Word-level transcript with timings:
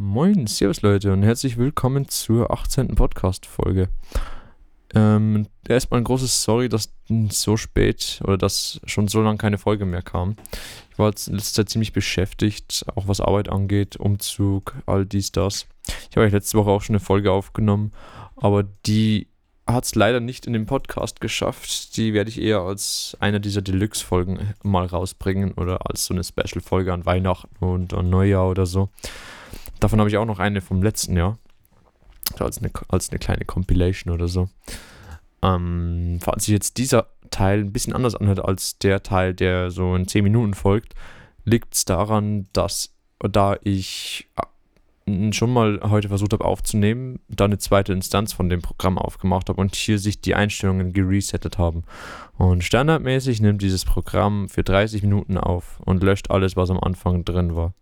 Moin, 0.00 0.46
Servus 0.46 0.82
Leute 0.82 1.12
und 1.12 1.24
herzlich 1.24 1.58
willkommen 1.58 2.08
zur 2.08 2.52
18. 2.52 2.94
Podcast-Folge. 2.94 3.88
Ähm, 4.94 5.48
erstmal 5.66 6.00
ein 6.00 6.04
großes 6.04 6.44
Sorry, 6.44 6.68
dass 6.68 6.94
so 7.30 7.56
spät 7.56 8.20
oder 8.22 8.38
dass 8.38 8.80
schon 8.84 9.08
so 9.08 9.20
lange 9.22 9.38
keine 9.38 9.58
Folge 9.58 9.86
mehr 9.86 10.02
kam. 10.02 10.36
Ich 10.92 11.00
war 11.00 11.08
jetzt 11.08 11.26
in 11.26 11.34
letzter 11.34 11.62
Zeit 11.62 11.70
ziemlich 11.70 11.92
beschäftigt, 11.92 12.86
auch 12.94 13.08
was 13.08 13.20
Arbeit 13.20 13.48
angeht, 13.48 13.96
Umzug, 13.96 14.76
all 14.86 15.04
dies, 15.04 15.32
das. 15.32 15.66
Ich 16.10 16.16
habe 16.16 16.26
euch 16.26 16.32
letzte 16.32 16.58
Woche 16.58 16.70
auch 16.70 16.82
schon 16.82 16.94
eine 16.94 17.04
Folge 17.04 17.32
aufgenommen, 17.32 17.90
aber 18.36 18.62
die 18.62 19.26
hat 19.66 19.84
es 19.84 19.96
leider 19.96 20.20
nicht 20.20 20.46
in 20.46 20.52
den 20.52 20.66
Podcast 20.66 21.20
geschafft. 21.20 21.96
Die 21.96 22.14
werde 22.14 22.30
ich 22.30 22.40
eher 22.40 22.60
als 22.60 23.16
eine 23.18 23.40
dieser 23.40 23.62
Deluxe-Folgen 23.62 24.54
mal 24.62 24.86
rausbringen 24.86 25.54
oder 25.54 25.90
als 25.90 26.04
so 26.04 26.14
eine 26.14 26.22
Special-Folge 26.22 26.92
an 26.92 27.04
Weihnachten 27.04 27.64
und 27.64 27.92
an 27.94 28.08
Neujahr 28.08 28.48
oder 28.48 28.64
so. 28.64 28.90
Davon 29.80 29.98
habe 30.00 30.08
ich 30.10 30.16
auch 30.16 30.24
noch 30.24 30.38
eine 30.38 30.60
vom 30.60 30.82
letzten 30.82 31.16
Jahr. 31.16 31.38
als, 32.38 32.58
eine, 32.58 32.70
als 32.88 33.10
eine 33.10 33.18
kleine 33.18 33.44
Compilation 33.44 34.12
oder 34.12 34.28
so. 34.28 34.48
Ähm, 35.42 36.18
falls 36.20 36.44
sich 36.44 36.52
jetzt 36.52 36.78
dieser 36.78 37.06
Teil 37.30 37.60
ein 37.60 37.72
bisschen 37.72 37.92
anders 37.92 38.14
anhört 38.14 38.44
als 38.44 38.78
der 38.78 39.02
Teil, 39.02 39.34
der 39.34 39.70
so 39.70 39.94
in 39.94 40.08
10 40.08 40.24
Minuten 40.24 40.54
folgt, 40.54 40.94
liegt 41.44 41.74
es 41.74 41.84
daran, 41.84 42.46
dass 42.52 42.90
da 43.20 43.56
ich 43.62 44.28
äh, 44.36 45.32
schon 45.32 45.52
mal 45.52 45.80
heute 45.84 46.08
versucht 46.08 46.32
habe 46.32 46.44
aufzunehmen, 46.44 47.20
da 47.28 47.44
eine 47.44 47.58
zweite 47.58 47.92
Instanz 47.92 48.32
von 48.32 48.48
dem 48.48 48.62
Programm 48.62 48.98
aufgemacht 48.98 49.48
habe 49.48 49.60
und 49.60 49.74
hier 49.74 49.98
sich 49.98 50.20
die 50.20 50.34
Einstellungen 50.34 50.92
geresettet 50.92 51.58
haben. 51.58 51.84
Und 52.36 52.64
standardmäßig 52.64 53.40
nimmt 53.40 53.62
dieses 53.62 53.84
Programm 53.84 54.48
für 54.48 54.62
30 54.62 55.02
Minuten 55.02 55.38
auf 55.38 55.80
und 55.84 56.02
löscht 56.02 56.30
alles, 56.30 56.56
was 56.56 56.70
am 56.70 56.80
Anfang 56.80 57.24
drin 57.24 57.56
war. 57.56 57.74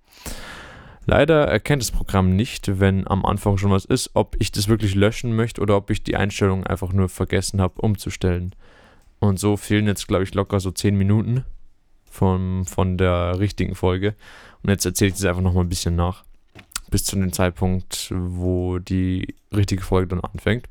Leider 1.09 1.45
erkennt 1.47 1.83
das 1.83 1.93
Programm 1.93 2.35
nicht, 2.35 2.81
wenn 2.81 3.07
am 3.07 3.25
Anfang 3.25 3.59
schon 3.59 3.71
was 3.71 3.85
ist, 3.85 4.11
ob 4.15 4.35
ich 4.41 4.51
das 4.51 4.67
wirklich 4.67 4.97
löschen 4.97 5.35
möchte 5.35 5.61
oder 5.61 5.77
ob 5.77 5.89
ich 5.91 6.03
die 6.03 6.17
Einstellungen 6.17 6.67
einfach 6.67 6.93
nur 6.93 7.09
vergessen 7.09 7.61
habe 7.61 7.81
umzustellen. 7.81 8.55
Und 9.21 9.39
so 9.39 9.57
fehlen 9.57 9.87
jetzt, 9.87 10.09
glaube 10.09 10.25
ich, 10.25 10.35
locker 10.35 10.59
so 10.59 10.73
10 10.73 10.97
Minuten 10.97 11.45
von, 12.11 12.65
von 12.65 12.99
der 12.99 13.39
richtigen 13.39 13.77
Folge. 13.77 14.17
Und 14.63 14.71
jetzt 14.71 14.85
erzähle 14.85 15.09
ich 15.09 15.15
das 15.15 15.25
einfach 15.25 15.43
nochmal 15.43 15.65
ein 15.65 15.69
bisschen 15.69 15.95
nach. 15.95 16.25
Bis 16.91 17.05
zu 17.05 17.15
dem 17.15 17.33
Zeitpunkt, 17.33 18.13
wo 18.15 18.81
die 18.81 19.37
richtige 19.55 19.83
Folge 19.83 20.09
dann 20.09 20.21
anfängt. 20.21 20.69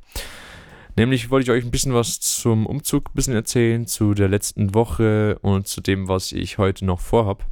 Nämlich 0.97 1.29
wollte 1.29 1.51
ich 1.51 1.57
euch 1.57 1.65
ein 1.65 1.71
bisschen 1.71 1.93
was 1.93 2.19
zum 2.19 2.65
Umzug 2.65 3.09
ein 3.09 3.15
bisschen 3.15 3.35
erzählen, 3.35 3.87
zu 3.87 4.13
der 4.13 4.27
letzten 4.27 4.73
Woche 4.73 5.39
und 5.41 5.67
zu 5.67 5.81
dem, 5.81 6.09
was 6.09 6.33
ich 6.33 6.57
heute 6.57 6.85
noch 6.85 6.99
vorhab. 6.99 7.45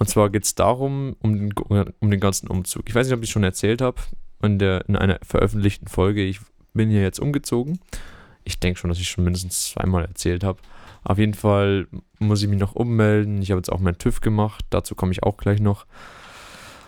Und 0.00 0.08
zwar 0.08 0.30
geht 0.30 0.44
es 0.44 0.54
darum, 0.54 1.14
um 1.20 1.36
den, 1.36 1.52
um 2.00 2.10
den 2.10 2.20
ganzen 2.20 2.48
Umzug. 2.48 2.88
Ich 2.88 2.94
weiß 2.94 3.06
nicht, 3.06 3.14
ob 3.14 3.22
ich 3.22 3.28
schon 3.28 3.44
erzählt 3.44 3.82
habe 3.82 4.00
in, 4.42 4.58
in 4.58 4.96
einer 4.96 5.18
veröffentlichten 5.22 5.88
Folge. 5.88 6.24
Ich 6.24 6.40
bin 6.72 6.88
hier 6.88 7.02
jetzt 7.02 7.20
umgezogen. 7.20 7.80
Ich 8.42 8.58
denke 8.58 8.80
schon, 8.80 8.88
dass 8.88 8.98
ich 8.98 9.10
schon 9.10 9.24
mindestens 9.24 9.68
zweimal 9.68 10.06
erzählt 10.06 10.42
habe. 10.42 10.58
Auf 11.04 11.18
jeden 11.18 11.34
Fall 11.34 11.86
muss 12.18 12.40
ich 12.40 12.48
mich 12.48 12.58
noch 12.58 12.74
ummelden. 12.74 13.42
Ich 13.42 13.50
habe 13.50 13.58
jetzt 13.58 13.70
auch 13.70 13.78
meinen 13.78 13.98
TÜV 13.98 14.22
gemacht. 14.22 14.64
Dazu 14.70 14.94
komme 14.94 15.12
ich 15.12 15.22
auch 15.22 15.36
gleich 15.36 15.60
noch. 15.60 15.84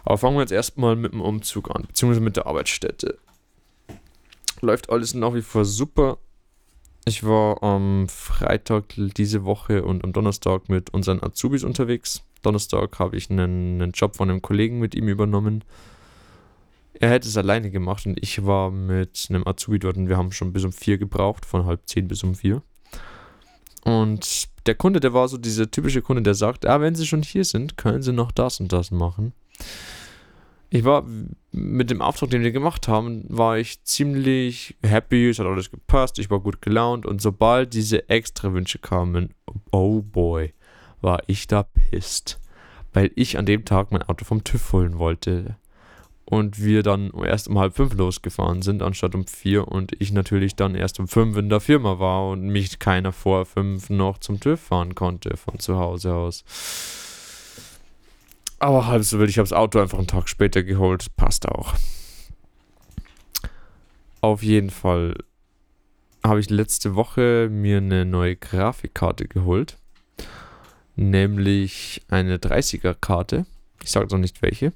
Aber 0.04 0.16
fangen 0.16 0.36
wir 0.36 0.40
jetzt 0.40 0.50
erstmal 0.50 0.96
mit 0.96 1.12
dem 1.12 1.20
Umzug 1.20 1.70
an, 1.70 1.84
beziehungsweise 1.86 2.22
mit 2.22 2.36
der 2.36 2.46
Arbeitsstätte. 2.46 3.18
Läuft 4.62 4.88
alles 4.88 5.12
nach 5.12 5.34
wie 5.34 5.42
vor 5.42 5.66
super. 5.66 6.16
Ich 7.04 7.24
war 7.24 7.62
am 7.62 8.08
Freitag 8.08 8.84
diese 8.96 9.44
Woche 9.44 9.84
und 9.84 10.02
am 10.02 10.14
Donnerstag 10.14 10.70
mit 10.70 10.94
unseren 10.94 11.22
Azubis 11.22 11.62
unterwegs. 11.62 12.22
Donnerstag 12.42 12.98
habe 12.98 13.16
ich 13.16 13.30
einen, 13.30 13.80
einen 13.80 13.92
Job 13.92 14.16
von 14.16 14.30
einem 14.30 14.42
Kollegen 14.42 14.78
mit 14.78 14.94
ihm 14.94 15.08
übernommen. 15.08 15.64
Er 16.94 17.10
hätte 17.10 17.28
es 17.28 17.36
alleine 17.36 17.70
gemacht 17.70 18.06
und 18.06 18.18
ich 18.22 18.44
war 18.44 18.70
mit 18.70 19.26
einem 19.28 19.46
Azubi 19.46 19.78
dort 19.78 19.96
und 19.96 20.08
wir 20.08 20.16
haben 20.16 20.32
schon 20.32 20.52
bis 20.52 20.64
um 20.64 20.72
vier 20.72 20.98
gebraucht, 20.98 21.46
von 21.46 21.66
halb 21.66 21.80
zehn 21.86 22.06
bis 22.06 22.22
um 22.22 22.34
vier. 22.34 22.62
Und 23.84 24.48
der 24.66 24.74
Kunde, 24.74 25.00
der 25.00 25.12
war 25.12 25.28
so 25.28 25.38
dieser 25.38 25.70
typische 25.70 26.02
Kunde, 26.02 26.22
der 26.22 26.34
sagt, 26.34 26.66
ah, 26.66 26.80
wenn 26.80 26.94
Sie 26.94 27.06
schon 27.06 27.22
hier 27.22 27.44
sind, 27.44 27.76
können 27.76 28.02
Sie 28.02 28.12
noch 28.12 28.30
das 28.30 28.60
und 28.60 28.72
das 28.72 28.90
machen. 28.90 29.32
Ich 30.70 30.84
war 30.84 31.04
mit 31.50 31.90
dem 31.90 32.00
Auftrag, 32.00 32.30
den 32.30 32.42
wir 32.42 32.52
gemacht 32.52 32.88
haben, 32.88 33.24
war 33.28 33.58
ich 33.58 33.84
ziemlich 33.84 34.76
happy, 34.82 35.28
es 35.28 35.38
hat 35.38 35.46
alles 35.46 35.70
gepasst, 35.70 36.18
ich 36.18 36.30
war 36.30 36.40
gut 36.40 36.62
gelaunt 36.62 37.04
und 37.04 37.20
sobald 37.20 37.74
diese 37.74 38.08
extra 38.08 38.54
Wünsche 38.54 38.78
kamen, 38.78 39.34
oh 39.70 40.00
boy, 40.00 40.54
war 41.02 41.22
ich 41.26 41.46
da 41.46 41.64
pisst, 41.64 42.40
weil 42.92 43.10
ich 43.14 43.38
an 43.38 43.46
dem 43.46 43.64
Tag 43.64 43.92
mein 43.92 44.02
Auto 44.02 44.24
vom 44.24 44.44
TÜV 44.44 44.72
holen 44.72 44.98
wollte. 44.98 45.56
Und 46.24 46.62
wir 46.62 46.82
dann 46.82 47.10
erst 47.10 47.48
um 47.48 47.58
halb 47.58 47.76
fünf 47.76 47.94
losgefahren 47.94 48.62
sind, 48.62 48.80
anstatt 48.82 49.14
um 49.14 49.26
vier. 49.26 49.68
Und 49.68 49.92
ich 50.00 50.12
natürlich 50.12 50.54
dann 50.54 50.74
erst 50.74 50.98
um 50.98 51.08
fünf 51.08 51.36
in 51.36 51.50
der 51.50 51.60
Firma 51.60 51.98
war 51.98 52.30
und 52.30 52.46
mich 52.46 52.78
keiner 52.78 53.12
vor 53.12 53.44
fünf 53.44 53.90
noch 53.90 54.18
zum 54.18 54.40
TÜV 54.40 54.60
fahren 54.60 54.94
konnte 54.94 55.36
von 55.36 55.58
zu 55.58 55.76
Hause 55.76 56.14
aus. 56.14 56.44
Aber 58.60 58.86
halb 58.86 59.02
so 59.02 59.18
wild, 59.18 59.28
ich 59.28 59.38
habe 59.38 59.48
das 59.48 59.52
Auto 59.56 59.80
einfach 59.80 59.98
einen 59.98 60.06
Tag 60.06 60.28
später 60.28 60.62
geholt. 60.62 61.14
Passt 61.16 61.46
auch. 61.48 61.74
Auf 64.20 64.42
jeden 64.42 64.70
Fall 64.70 65.16
habe 66.24 66.38
ich 66.38 66.48
letzte 66.48 66.94
Woche 66.94 67.48
mir 67.50 67.78
eine 67.78 68.04
neue 68.04 68.36
Grafikkarte 68.36 69.26
geholt 69.26 69.76
nämlich 71.10 72.02
eine 72.08 72.38
30er-Karte. 72.38 73.46
Ich 73.82 73.90
sage 73.90 74.08
noch 74.10 74.18
nicht 74.18 74.42
welche. 74.42 74.72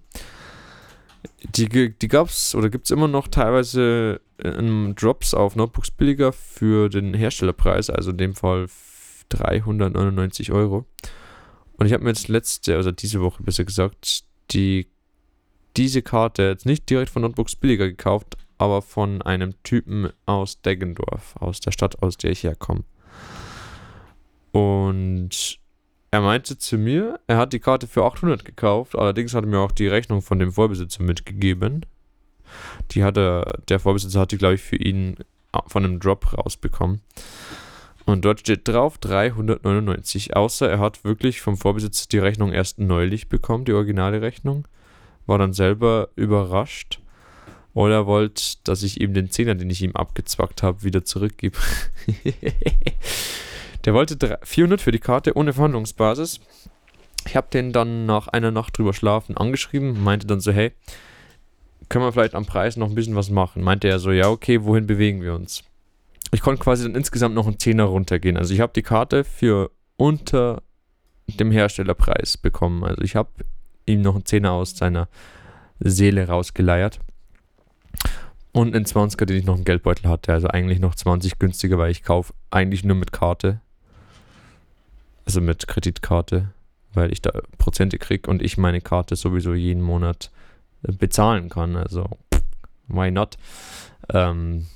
Die, 1.56 1.92
die 1.94 2.08
gab 2.08 2.28
es 2.28 2.54
oder 2.54 2.70
gibt 2.70 2.86
es 2.86 2.90
immer 2.90 3.08
noch 3.08 3.28
teilweise 3.28 4.20
in 4.42 4.94
Drops 4.94 5.34
auf 5.34 5.56
Notebooks 5.56 5.90
billiger 5.90 6.32
für 6.32 6.88
den 6.88 7.14
Herstellerpreis, 7.14 7.90
also 7.90 8.10
in 8.10 8.18
dem 8.18 8.34
Fall 8.34 8.68
399 9.30 10.52
Euro. 10.52 10.84
Und 11.76 11.86
ich 11.86 11.92
habe 11.92 12.04
mir 12.04 12.10
jetzt 12.10 12.28
letzte, 12.28 12.76
also 12.76 12.90
diese 12.90 13.20
Woche 13.20 13.42
besser 13.42 13.64
gesagt, 13.64 14.24
die, 14.50 14.86
diese 15.76 16.02
Karte 16.02 16.44
jetzt 16.44 16.66
nicht 16.66 16.88
direkt 16.88 17.10
von 17.10 17.22
Notebooks 17.22 17.56
billiger 17.56 17.88
gekauft, 17.88 18.36
aber 18.58 18.82
von 18.82 19.20
einem 19.22 19.54
Typen 19.62 20.10
aus 20.24 20.62
Deggendorf, 20.62 21.36
aus 21.36 21.60
der 21.60 21.72
Stadt, 21.72 22.02
aus 22.02 22.16
der 22.16 22.30
ich 22.30 22.44
herkomme. 22.44 22.84
Und 24.52 25.58
er 26.10 26.20
meinte 26.20 26.56
zu 26.58 26.78
mir, 26.78 27.20
er 27.26 27.36
hat 27.36 27.52
die 27.52 27.60
Karte 27.60 27.86
für 27.86 28.04
800 28.04 28.44
gekauft, 28.44 28.96
allerdings 28.96 29.34
hat 29.34 29.44
er 29.44 29.50
mir 29.50 29.60
auch 29.60 29.72
die 29.72 29.88
Rechnung 29.88 30.22
von 30.22 30.38
dem 30.38 30.52
Vorbesitzer 30.52 31.02
mitgegeben. 31.02 31.84
Die 32.92 33.02
hat 33.02 33.16
er, 33.16 33.58
der 33.68 33.80
Vorbesitzer 33.80 34.20
hat 34.20 34.32
die, 34.32 34.38
glaube 34.38 34.54
ich, 34.54 34.62
für 34.62 34.76
ihn 34.76 35.16
von 35.66 35.84
einem 35.84 36.00
Drop 36.00 36.36
rausbekommen. 36.36 37.00
Und 38.04 38.24
dort 38.24 38.40
steht 38.40 38.68
drauf 38.68 38.98
399. 38.98 40.36
Außer 40.36 40.70
er 40.70 40.78
hat 40.78 41.04
wirklich 41.04 41.40
vom 41.40 41.56
Vorbesitzer 41.56 42.06
die 42.10 42.18
Rechnung 42.18 42.52
erst 42.52 42.78
neulich 42.78 43.28
bekommen, 43.28 43.64
die 43.64 43.72
originale 43.72 44.22
Rechnung. 44.22 44.68
War 45.26 45.38
dann 45.38 45.52
selber 45.52 46.10
überrascht. 46.14 47.00
Oder 47.74 48.06
wollte, 48.06 48.42
dass 48.64 48.84
ich 48.84 49.00
ihm 49.00 49.12
den 49.12 49.30
Zehner, 49.30 49.56
den 49.56 49.68
ich 49.68 49.82
ihm 49.82 49.96
abgezwackt 49.96 50.62
habe, 50.62 50.84
wieder 50.84 51.04
zurückgebe. 51.04 51.58
Der 53.84 53.94
wollte 53.94 54.38
400 54.42 54.80
für 54.80 54.92
die 54.92 54.98
Karte 54.98 55.36
ohne 55.36 55.52
Verhandlungsbasis. 55.52 56.40
Ich 57.26 57.36
habe 57.36 57.48
den 57.52 57.72
dann 57.72 58.06
nach 58.06 58.28
einer 58.28 58.50
Nacht 58.50 58.78
drüber 58.78 58.94
schlafen 58.94 59.36
angeschrieben, 59.36 60.02
meinte 60.02 60.26
dann 60.26 60.40
so, 60.40 60.52
hey, 60.52 60.72
können 61.88 62.04
wir 62.04 62.12
vielleicht 62.12 62.34
am 62.34 62.46
Preis 62.46 62.76
noch 62.76 62.88
ein 62.88 62.94
bisschen 62.94 63.16
was 63.16 63.30
machen? 63.30 63.62
Meinte 63.62 63.88
er 63.88 63.98
so, 63.98 64.10
ja, 64.10 64.28
okay, 64.28 64.64
wohin 64.64 64.86
bewegen 64.86 65.22
wir 65.22 65.34
uns? 65.34 65.64
Ich 66.32 66.40
konnte 66.40 66.62
quasi 66.62 66.84
dann 66.84 66.94
insgesamt 66.94 67.34
noch 67.34 67.46
einen 67.46 67.58
Zehner 67.58 67.84
runtergehen. 67.84 68.36
Also 68.36 68.52
ich 68.52 68.60
habe 68.60 68.72
die 68.74 68.82
Karte 68.82 69.24
für 69.24 69.70
unter 69.96 70.62
dem 71.28 71.50
Herstellerpreis 71.50 72.36
bekommen. 72.36 72.84
Also 72.84 73.02
ich 73.02 73.16
habe 73.16 73.30
ihm 73.86 74.02
noch 74.02 74.14
einen 74.14 74.24
Zehner 74.24 74.52
aus 74.52 74.76
seiner 74.76 75.08
Seele 75.78 76.26
rausgeleiert. 76.26 76.98
Und 78.52 78.74
einen 78.74 78.86
20er, 78.86 79.26
den 79.26 79.36
ich 79.36 79.44
noch 79.44 79.58
im 79.58 79.64
Geldbeutel 79.64 80.08
hatte. 80.08 80.32
Also 80.32 80.48
eigentlich 80.48 80.80
noch 80.80 80.94
20 80.94 81.38
günstiger, 81.38 81.78
weil 81.78 81.90
ich 81.90 82.02
kaufe 82.02 82.32
eigentlich 82.50 82.84
nur 82.84 82.96
mit 82.96 83.12
Karte 83.12 83.60
also 85.26 85.40
mit 85.40 85.66
Kreditkarte, 85.66 86.52
weil 86.94 87.12
ich 87.12 87.20
da 87.20 87.32
Prozente 87.58 87.98
kriege 87.98 88.30
und 88.30 88.40
ich 88.42 88.56
meine 88.56 88.80
Karte 88.80 89.16
sowieso 89.16 89.52
jeden 89.54 89.82
Monat 89.82 90.30
äh, 90.82 90.92
bezahlen 90.92 91.48
kann. 91.48 91.76
Also, 91.76 92.08
why 92.88 93.10
not? 93.10 93.36
Ähm, 94.08 94.66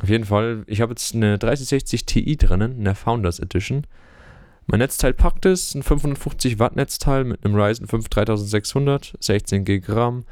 auf 0.00 0.08
jeden 0.08 0.24
Fall, 0.24 0.64
ich 0.66 0.80
habe 0.80 0.92
jetzt 0.92 1.14
eine 1.14 1.38
3060 1.38 2.04
Ti 2.04 2.36
drinnen, 2.36 2.78
eine 2.78 2.94
Founders 2.94 3.40
Edition. 3.40 3.86
Mein 4.66 4.80
Netzteil 4.80 5.14
packt 5.14 5.46
es, 5.46 5.74
ein 5.74 5.82
550 5.82 6.58
Watt 6.58 6.76
Netzteil 6.76 7.24
mit 7.24 7.44
einem 7.44 7.54
Ryzen 7.54 7.86
5 7.86 8.08
3600, 8.08 9.14
16 9.18 9.64
GB 9.64 9.92
RAM, 9.92 10.24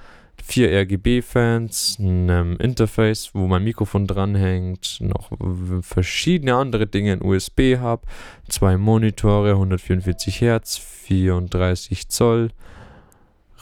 vier 0.47 0.71
RGB-Fans, 0.71 1.97
einem 1.99 2.57
Interface, 2.59 3.31
wo 3.35 3.49
mein 3.49 3.65
Mikrofon 3.65 4.07
dranhängt, 4.07 4.99
noch 5.01 5.33
verschiedene 5.81 6.55
andere 6.55 6.87
Dinge, 6.87 7.15
ein 7.15 7.23
USB-Hub, 7.23 8.07
zwei 8.49 8.77
Monitore, 8.77 9.51
144 9.51 10.41
Hertz, 10.41 10.79
34 10.79 12.09
Zoll, 12.09 12.51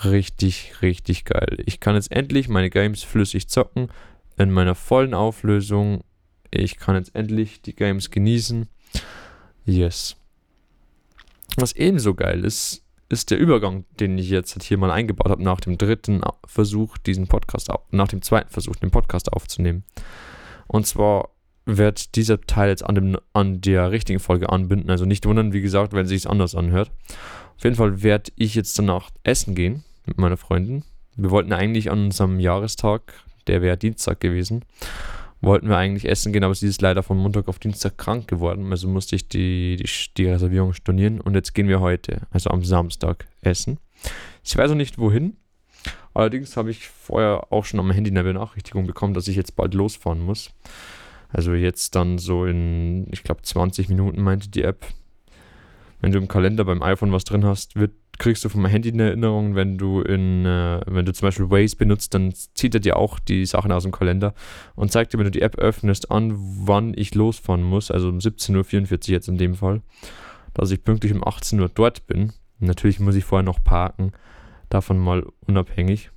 richtig, 0.04 0.82
richtig 0.82 1.24
geil. 1.24 1.56
Ich 1.64 1.80
kann 1.80 1.94
jetzt 1.94 2.12
endlich 2.12 2.48
meine 2.48 2.68
Games 2.68 3.02
flüssig 3.02 3.48
zocken 3.48 3.88
in 4.36 4.50
meiner 4.50 4.74
vollen 4.74 5.14
Auflösung. 5.14 6.04
Ich 6.50 6.76
kann 6.76 6.96
jetzt 6.96 7.14
endlich 7.14 7.62
die 7.62 7.74
Games 7.74 8.10
genießen. 8.10 8.68
Yes. 9.64 10.16
Was 11.56 11.72
ebenso 11.72 12.14
geil 12.14 12.44
ist, 12.44 12.83
ist 13.20 13.30
der 13.30 13.38
Übergang, 13.38 13.84
den 14.00 14.18
ich 14.18 14.28
jetzt 14.28 14.62
hier 14.62 14.78
mal 14.78 14.90
eingebaut 14.90 15.30
habe 15.30 15.42
nach 15.42 15.60
dem 15.60 15.78
dritten 15.78 16.22
Versuch, 16.46 16.98
diesen 16.98 17.26
Podcast, 17.26 17.70
nach 17.90 18.08
dem 18.08 18.22
zweiten 18.22 18.50
Versuch, 18.50 18.76
den 18.76 18.90
Podcast 18.90 19.32
aufzunehmen. 19.32 19.84
Und 20.66 20.86
zwar 20.86 21.30
wird 21.66 22.16
dieser 22.16 22.40
Teil 22.40 22.68
jetzt 22.68 22.84
an, 22.84 22.94
dem, 22.94 23.16
an 23.32 23.60
der 23.60 23.90
richtigen 23.90 24.20
Folge 24.20 24.50
anbinden. 24.50 24.90
Also 24.90 25.04
nicht 25.04 25.26
wundern, 25.26 25.52
wie 25.52 25.62
gesagt, 25.62 25.92
wenn 25.92 26.04
es 26.04 26.10
sich 26.10 26.28
anders 26.28 26.54
anhört. 26.54 26.90
Auf 27.56 27.64
jeden 27.64 27.76
Fall 27.76 28.02
werde 28.02 28.32
ich 28.36 28.54
jetzt 28.54 28.78
danach 28.78 29.10
essen 29.22 29.54
gehen 29.54 29.84
mit 30.06 30.18
meiner 30.18 30.36
Freundin. 30.36 30.84
Wir 31.16 31.30
wollten 31.30 31.52
eigentlich 31.52 31.90
an 31.90 32.06
unserem 32.06 32.40
Jahrestag, 32.40 33.14
der 33.46 33.62
wäre 33.62 33.76
Dienstag 33.76 34.20
gewesen, 34.20 34.64
wollten 35.44 35.68
wir 35.68 35.76
eigentlich 35.76 36.08
essen 36.08 36.32
gehen, 36.32 36.44
aber 36.44 36.54
sie 36.54 36.68
ist 36.68 36.82
leider 36.82 37.02
von 37.02 37.18
Montag 37.18 37.48
auf 37.48 37.58
Dienstag 37.58 37.98
krank 37.98 38.28
geworden. 38.28 38.70
Also 38.70 38.88
musste 38.88 39.16
ich 39.16 39.28
die, 39.28 39.76
die, 39.76 39.88
die 40.16 40.26
Reservierung 40.26 40.72
stornieren 40.72 41.20
und 41.20 41.34
jetzt 41.34 41.54
gehen 41.54 41.68
wir 41.68 41.80
heute, 41.80 42.22
also 42.30 42.50
am 42.50 42.64
Samstag, 42.64 43.26
essen. 43.42 43.78
Ich 44.42 44.56
weiß 44.56 44.70
noch 44.70 44.76
nicht 44.76 44.98
wohin. 44.98 45.36
Allerdings 46.14 46.56
habe 46.56 46.70
ich 46.70 46.88
vorher 46.88 47.52
auch 47.52 47.64
schon 47.64 47.80
am 47.80 47.90
Handy 47.90 48.10
eine 48.10 48.22
Benachrichtigung 48.22 48.86
bekommen, 48.86 49.14
dass 49.14 49.28
ich 49.28 49.36
jetzt 49.36 49.56
bald 49.56 49.74
losfahren 49.74 50.20
muss. 50.20 50.50
Also 51.28 51.54
jetzt 51.54 51.96
dann 51.96 52.18
so 52.18 52.44
in, 52.46 53.08
ich 53.12 53.24
glaube, 53.24 53.42
20 53.42 53.88
Minuten 53.88 54.22
meinte 54.22 54.48
die 54.48 54.62
App. 54.62 54.86
Wenn 56.00 56.12
du 56.12 56.18
im 56.18 56.28
Kalender 56.28 56.64
beim 56.64 56.82
iPhone 56.82 57.12
was 57.12 57.24
drin 57.24 57.44
hast, 57.44 57.74
wird, 57.74 57.92
kriegst 58.18 58.44
du 58.44 58.48
vom 58.48 58.66
Handy 58.66 58.92
eine 58.92 59.08
Erinnerung. 59.08 59.54
Wenn 59.54 59.78
du 59.78 60.00
in, 60.00 60.46
äh, 60.46 60.80
wenn 60.86 61.06
du 61.06 61.12
zum 61.12 61.26
Beispiel 61.26 61.50
Waze 61.50 61.76
benutzt, 61.76 62.14
dann 62.14 62.32
zieht 62.32 62.74
er 62.74 62.80
dir 62.80 62.96
auch 62.96 63.18
die 63.18 63.46
Sachen 63.46 63.72
aus 63.72 63.82
dem 63.82 63.92
Kalender 63.92 64.34
und 64.74 64.92
zeigt 64.92 65.12
dir, 65.12 65.18
wenn 65.18 65.24
du 65.24 65.30
die 65.30 65.42
App 65.42 65.56
öffnest, 65.56 66.10
an, 66.10 66.34
wann 66.36 66.92
ich 66.96 67.14
losfahren 67.14 67.62
muss. 67.62 67.90
Also 67.90 68.08
um 68.08 68.18
17.44 68.18 69.08
Uhr 69.08 69.12
jetzt 69.12 69.28
in 69.28 69.38
dem 69.38 69.54
Fall. 69.54 69.82
Dass 70.52 70.70
ich 70.70 70.84
pünktlich 70.84 71.12
um 71.12 71.26
18 71.26 71.60
Uhr 71.60 71.70
dort 71.72 72.06
bin. 72.06 72.32
Natürlich 72.60 73.00
muss 73.00 73.16
ich 73.16 73.24
vorher 73.24 73.44
noch 73.44 73.62
parken. 73.62 74.12
Davon 74.68 74.98
mal 74.98 75.26
unabhängig. 75.46 76.10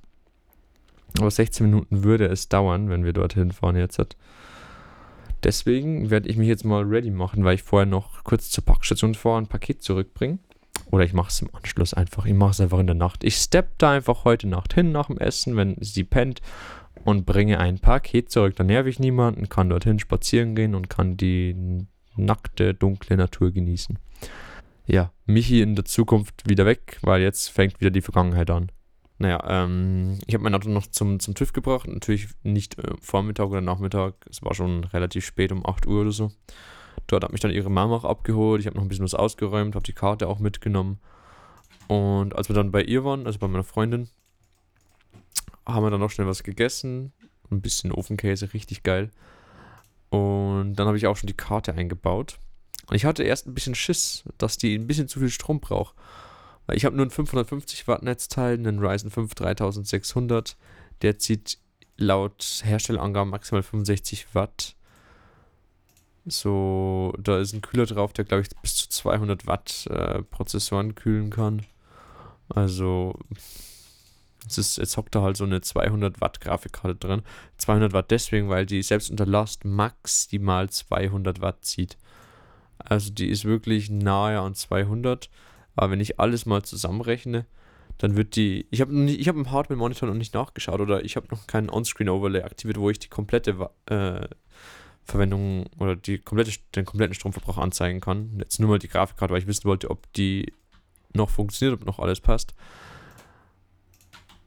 Aber 1.18 1.30
16 1.30 1.66
Minuten 1.66 2.04
würde 2.04 2.26
es 2.26 2.48
dauern, 2.48 2.90
wenn 2.90 3.04
wir 3.04 3.12
dorthin 3.12 3.50
fahren 3.50 3.76
jetzt. 3.76 4.16
Deswegen 5.42 6.10
werde 6.10 6.28
ich 6.28 6.36
mich 6.36 6.48
jetzt 6.48 6.64
mal 6.64 6.82
ready 6.82 7.10
machen, 7.10 7.44
weil 7.44 7.54
ich 7.54 7.62
vorher 7.62 7.86
noch 7.86 8.24
kurz 8.24 8.50
zur 8.50 8.64
Packstation 8.64 9.14
fahre, 9.14 9.38
ein 9.38 9.46
Paket 9.46 9.82
zurückbringe. 9.82 10.38
Oder 10.90 11.04
ich 11.04 11.12
mache 11.12 11.28
es 11.28 11.42
im 11.42 11.54
Anschluss 11.54 11.94
einfach. 11.94 12.24
Ich 12.26 12.34
mache 12.34 12.52
es 12.52 12.60
einfach 12.60 12.78
in 12.78 12.86
der 12.86 12.96
Nacht. 12.96 13.24
Ich 13.24 13.36
steppe 13.36 13.70
da 13.78 13.92
einfach 13.92 14.24
heute 14.24 14.48
Nacht 14.48 14.74
hin 14.74 14.92
nach 14.92 15.06
dem 15.06 15.18
Essen, 15.18 15.56
wenn 15.56 15.76
sie 15.80 16.04
pennt 16.04 16.40
und 17.04 17.26
bringe 17.26 17.60
ein 17.60 17.78
Paket 17.78 18.30
zurück. 18.30 18.56
Dann 18.56 18.66
nerv 18.66 18.86
ich 18.86 18.98
niemanden, 18.98 19.48
kann 19.48 19.70
dorthin 19.70 19.98
spazieren 19.98 20.54
gehen 20.54 20.74
und 20.74 20.88
kann 20.88 21.16
die 21.16 21.86
nackte, 22.16 22.74
dunkle 22.74 23.16
Natur 23.16 23.52
genießen. 23.52 23.98
Ja, 24.86 25.12
Michi 25.26 25.60
in 25.60 25.74
der 25.74 25.84
Zukunft 25.84 26.48
wieder 26.48 26.64
weg, 26.64 26.98
weil 27.02 27.20
jetzt 27.20 27.48
fängt 27.48 27.80
wieder 27.80 27.90
die 27.90 28.00
Vergangenheit 28.00 28.50
an. 28.50 28.72
Naja, 29.18 29.42
ähm, 29.48 30.18
ich 30.26 30.34
habe 30.34 30.44
mein 30.44 30.54
Auto 30.54 30.70
noch 30.70 30.86
zum, 30.86 31.18
zum 31.20 31.34
TÜV 31.34 31.52
gebracht. 31.52 31.88
Natürlich 31.88 32.28
nicht 32.42 32.78
äh, 32.78 32.94
Vormittag 33.00 33.48
oder 33.48 33.60
Nachmittag. 33.60 34.14
Es 34.30 34.42
war 34.42 34.54
schon 34.54 34.84
relativ 34.84 35.26
spät, 35.26 35.52
um 35.52 35.66
8 35.66 35.86
Uhr 35.86 36.02
oder 36.02 36.12
so. 36.12 36.30
Dort 37.06 37.24
hat 37.24 37.32
mich 37.32 37.40
dann 37.40 37.50
ihre 37.50 37.70
Mama 37.70 37.96
auch 37.96 38.04
abgeholt. 38.04 38.60
Ich 38.60 38.66
habe 38.66 38.76
noch 38.76 38.82
ein 38.82 38.88
bisschen 38.88 39.04
was 39.04 39.14
ausgeräumt, 39.14 39.74
habe 39.74 39.84
die 39.84 39.92
Karte 39.92 40.28
auch 40.28 40.38
mitgenommen. 40.38 40.98
Und 41.86 42.36
als 42.36 42.48
wir 42.48 42.54
dann 42.54 42.70
bei 42.70 42.82
ihr 42.82 43.04
waren, 43.04 43.26
also 43.26 43.38
bei 43.38 43.48
meiner 43.48 43.64
Freundin, 43.64 44.08
haben 45.66 45.84
wir 45.84 45.90
dann 45.90 46.00
noch 46.00 46.10
schnell 46.10 46.26
was 46.26 46.42
gegessen. 46.42 47.12
Ein 47.50 47.62
bisschen 47.62 47.92
Ofenkäse, 47.92 48.52
richtig 48.52 48.82
geil. 48.82 49.10
Und 50.10 50.74
dann 50.74 50.86
habe 50.86 50.96
ich 50.96 51.06
auch 51.06 51.16
schon 51.16 51.26
die 51.26 51.36
Karte 51.36 51.74
eingebaut. 51.74 52.38
Und 52.86 52.96
ich 52.96 53.04
hatte 53.04 53.22
erst 53.22 53.46
ein 53.46 53.54
bisschen 53.54 53.74
Schiss, 53.74 54.24
dass 54.38 54.58
die 54.58 54.74
ein 54.74 54.86
bisschen 54.86 55.08
zu 55.08 55.20
viel 55.20 55.30
Strom 55.30 55.60
braucht. 55.60 55.94
Weil 56.66 56.76
ich 56.76 56.84
habe 56.84 56.96
nur 56.96 57.06
ein 57.06 57.10
550 57.10 57.88
Watt 57.88 58.02
Netzteil, 58.02 58.54
einen 58.54 58.78
Ryzen 58.78 59.10
5 59.10 59.34
3600. 59.34 60.56
Der 61.02 61.18
zieht 61.18 61.58
laut 61.96 62.62
Herstellerangaben 62.64 63.30
maximal 63.30 63.62
65 63.62 64.34
Watt. 64.34 64.76
So, 66.28 67.14
da 67.18 67.38
ist 67.38 67.52
ein 67.52 67.62
Kühler 67.62 67.86
drauf, 67.86 68.12
der 68.12 68.24
glaube 68.24 68.42
ich 68.42 68.48
bis 68.62 68.76
zu 68.76 68.88
200 68.88 69.46
Watt 69.46 69.86
äh, 69.90 70.22
Prozessoren 70.22 70.94
kühlen 70.94 71.30
kann. 71.30 71.62
Also, 72.48 73.18
jetzt, 74.42 74.58
ist, 74.58 74.78
jetzt 74.78 74.96
hockt 74.96 75.14
da 75.14 75.22
halt 75.22 75.36
so 75.36 75.44
eine 75.44 75.60
200 75.60 76.20
Watt 76.20 76.40
Grafikkarte 76.40 76.96
drin. 76.96 77.22
200 77.58 77.92
Watt 77.92 78.10
deswegen, 78.10 78.48
weil 78.48 78.66
die 78.66 78.82
selbst 78.82 79.10
unter 79.10 79.26
Last 79.26 79.64
maximal 79.64 80.70
200 80.70 81.40
Watt 81.40 81.64
zieht. 81.64 81.98
Also 82.78 83.12
die 83.12 83.28
ist 83.28 83.44
wirklich 83.44 83.90
nahe 83.90 84.40
an 84.40 84.54
200. 84.54 85.28
Aber 85.76 85.92
wenn 85.92 86.00
ich 86.00 86.18
alles 86.18 86.46
mal 86.46 86.62
zusammenrechne, 86.62 87.46
dann 87.98 88.16
wird 88.16 88.36
die. 88.36 88.66
Ich 88.70 88.80
habe 88.80 88.92
ich 89.04 89.28
hab 89.28 89.36
im 89.36 89.50
Hardware-Monitor 89.50 90.08
noch 90.08 90.14
nicht 90.14 90.34
nachgeschaut 90.34 90.80
oder 90.80 91.04
ich 91.04 91.16
habe 91.16 91.28
noch 91.30 91.46
keinen 91.46 91.70
On-Screen-Overlay 91.70 92.42
aktiviert, 92.42 92.78
wo 92.78 92.90
ich 92.90 92.98
die 92.98 93.08
komplette 93.08 93.70
äh, 93.86 94.28
Verwendung 95.08 95.66
oder 95.78 95.96
die 95.96 96.18
komplette, 96.18 96.52
den 96.74 96.84
kompletten 96.84 97.14
Stromverbrauch 97.14 97.58
anzeigen 97.58 98.00
kann. 98.00 98.36
Jetzt 98.38 98.60
nur 98.60 98.68
mal 98.68 98.78
die 98.78 98.88
Grafikkarte, 98.88 99.32
weil 99.32 99.40
ich 99.40 99.46
wissen 99.46 99.64
wollte, 99.64 99.90
ob 99.90 100.12
die 100.12 100.52
noch 101.14 101.30
funktioniert, 101.30 101.80
ob 101.80 101.86
noch 101.86 101.98
alles 101.98 102.20
passt. 102.20 102.54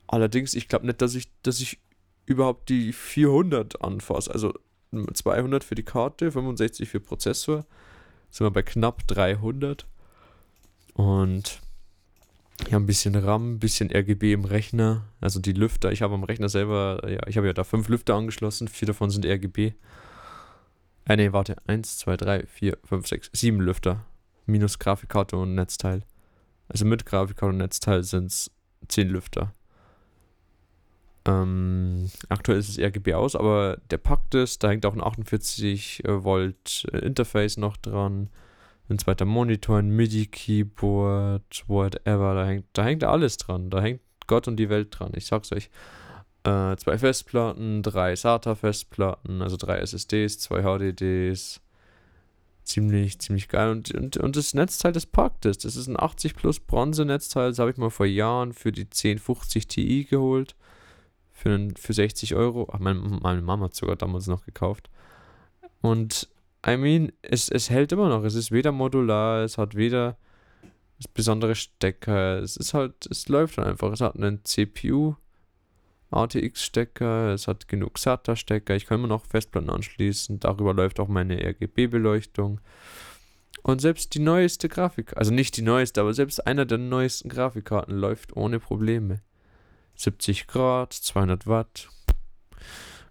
Allerdings, 0.08 0.54
ich 0.54 0.68
glaube 0.68 0.86
nicht, 0.86 1.02
dass 1.02 1.16
ich, 1.16 1.32
dass 1.42 1.60
ich 1.60 1.80
überhaupt 2.26 2.70
die 2.70 2.94
400 2.94 3.82
anfasse. 3.82 4.32
Also 4.32 4.54
200 4.92 5.64
für 5.64 5.76
die 5.76 5.84
Karte, 5.84 6.32
65 6.32 6.88
für 6.88 7.00
Prozessor. 7.00 7.66
Sind 8.30 8.46
wir 8.46 8.52
bei 8.52 8.62
knapp 8.62 9.08
300. 9.08 9.88
Und 10.94 11.62
ja, 12.70 12.78
ein 12.78 12.86
bisschen 12.86 13.16
RAM, 13.16 13.54
ein 13.54 13.60
bisschen 13.60 13.90
RGB 13.90 14.34
im 14.34 14.46
Rechner. 14.46 15.06
Also 15.22 15.40
die 15.40 15.54
Lüfter, 15.54 15.92
ich 15.92 16.04
habe 16.04 16.14
am 16.14 16.24
Rechner 16.24 16.50
selber, 16.50 17.02
ja, 17.10 17.26
ich 17.28 17.38
habe 17.38 17.48
ja 17.48 17.54
da 17.54 17.64
fünf 17.64 17.88
Lüfter 17.90 18.16
angeschlossen, 18.16 18.68
vier 18.68 18.86
davon 18.86 19.10
sind 19.10 19.26
RGB. 19.26 19.74
Äh, 21.06 21.16
nee, 21.16 21.34
warte, 21.34 21.56
eins, 21.68 21.98
zwei, 21.98 22.18
drei, 22.18 22.46
vier, 22.46 22.78
fünf, 22.84 23.08
sechs, 23.08 23.30
sieben 23.34 23.60
Lüfter. 23.60 24.06
Minus 24.46 24.80
Grafikkarte 24.80 25.38
und 25.38 25.56
Netzteil. 25.56 26.04
Also 26.68 26.86
mit 26.86 27.06
Grafikkarte 27.06 27.54
und 27.54 27.58
Netzteil 27.58 28.04
sind 28.04 28.28
es 28.28 28.52
zehn 28.88 29.10
Lüfter. 29.10 29.54
Ähm, 31.26 32.10
aktuell 32.30 32.58
ist 32.58 32.70
es 32.70 32.80
RGB 32.80 33.14
aus, 33.14 33.36
aber 33.36 33.78
der 33.92 33.98
packt 33.98 34.36
es. 34.36 34.58
Da 34.58 34.70
hängt 34.70 34.86
auch 34.86 34.94
ein 34.94 35.04
48 35.04 36.04
äh, 36.06 36.24
Volt 36.24 36.88
äh, 36.92 37.00
Interface 37.00 37.58
noch 37.58 37.78
dran 37.78 38.30
ein 38.92 39.00
zweiter 39.00 39.26
Monitor, 39.26 39.80
ein 39.80 39.90
MIDI-Keyboard, 39.90 41.64
whatever, 41.68 42.36
da 42.36 42.46
hängt, 42.46 42.66
da 42.74 42.84
hängt 42.84 43.04
alles 43.04 43.38
dran. 43.38 43.70
Da 43.70 43.82
hängt 43.82 44.02
Gott 44.28 44.48
und 44.48 44.58
die 44.58 44.70
Welt 44.70 44.88
dran. 44.92 45.12
Ich 45.16 45.26
sag's 45.26 45.52
euch. 45.52 45.70
Äh, 46.44 46.76
zwei 46.78 46.98
Festplatten, 46.98 47.84
drei 47.84 48.16
SATA-Festplatten, 48.16 49.42
also 49.42 49.58
drei 49.58 49.78
SSDs, 49.80 50.40
zwei 50.40 50.64
HDDs. 50.64 51.62
Ziemlich, 52.64 53.20
ziemlich 53.20 53.48
geil. 53.48 53.70
Und, 53.72 53.92
und, 53.94 54.18
und 54.18 54.36
das 54.36 54.54
Netzteil, 54.54 54.92
das 54.92 55.06
packt 55.06 55.46
es. 55.46 55.58
Das 55.60 55.76
ist 55.76 55.88
ein 55.88 56.00
80 56.00 56.36
Plus 56.36 56.60
Bronze-Netzteil. 56.60 57.50
Das 57.50 57.60
habe 57.60 57.72
ich 57.72 57.78
mal 57.78 57.90
vor 57.90 58.06
Jahren 58.06 58.54
für 58.54 58.72
die 58.72 58.84
1050 58.84 59.68
Ti 59.68 60.06
geholt. 60.06 60.56
Für, 61.32 61.54
einen, 61.54 61.76
für 61.76 61.94
60 61.94 62.36
Euro. 62.36 62.70
Ach, 62.72 62.80
meine, 62.80 63.00
meine 63.00 63.42
Mama 63.42 63.66
hat 63.66 63.76
sogar 63.76 63.96
damals 63.96 64.28
noch 64.28 64.46
gekauft. 64.46 64.90
Und 65.82 66.30
I 66.66 66.78
mean, 66.78 67.12
es, 67.24 67.50
es 67.50 67.70
hält 67.70 67.92
immer 67.92 68.10
noch. 68.10 68.24
Es 68.24 68.36
ist 68.36 68.52
weder 68.52 68.72
modular, 68.72 69.44
es 69.44 69.58
hat 69.58 69.76
weder 69.76 70.18
besondere 71.14 71.56
Stecker. 71.56 72.40
Es 72.40 72.58
ist 72.58 72.74
halt, 72.74 73.08
es 73.10 73.28
läuft 73.28 73.58
einfach. 73.60 73.92
Es 73.92 74.02
hat 74.02 74.16
einen 74.16 74.44
CPU, 74.46 75.16
ATX-Stecker, 76.12 77.34
es 77.34 77.48
hat 77.48 77.68
genug 77.68 77.98
SATA-Stecker. 77.98 78.76
Ich 78.76 78.86
kann 78.86 79.00
immer 79.00 79.08
noch 79.08 79.26
Festplatten 79.26 79.70
anschließen. 79.70 80.40
Darüber 80.40 80.74
läuft 80.74 81.00
auch 81.00 81.08
meine 81.08 81.44
RGB-Beleuchtung. 81.44 82.60
Und 83.64 83.80
selbst 83.82 84.14
die 84.16 84.20
neueste 84.20 84.70
Grafik, 84.70 85.16
also 85.18 85.32
nicht 85.32 85.56
die 85.56 85.62
neueste, 85.62 86.02
aber 86.02 86.14
selbst 86.14 86.46
einer 86.48 86.66
der 86.66 86.80
neuesten 86.80 87.30
Grafikkarten 87.30 87.96
läuft 87.96 88.36
ohne 88.36 88.60
Probleme. 88.60 89.22
70 89.96 90.48
Grad, 90.48 90.94
200 90.94 91.46
Watt 91.48 91.90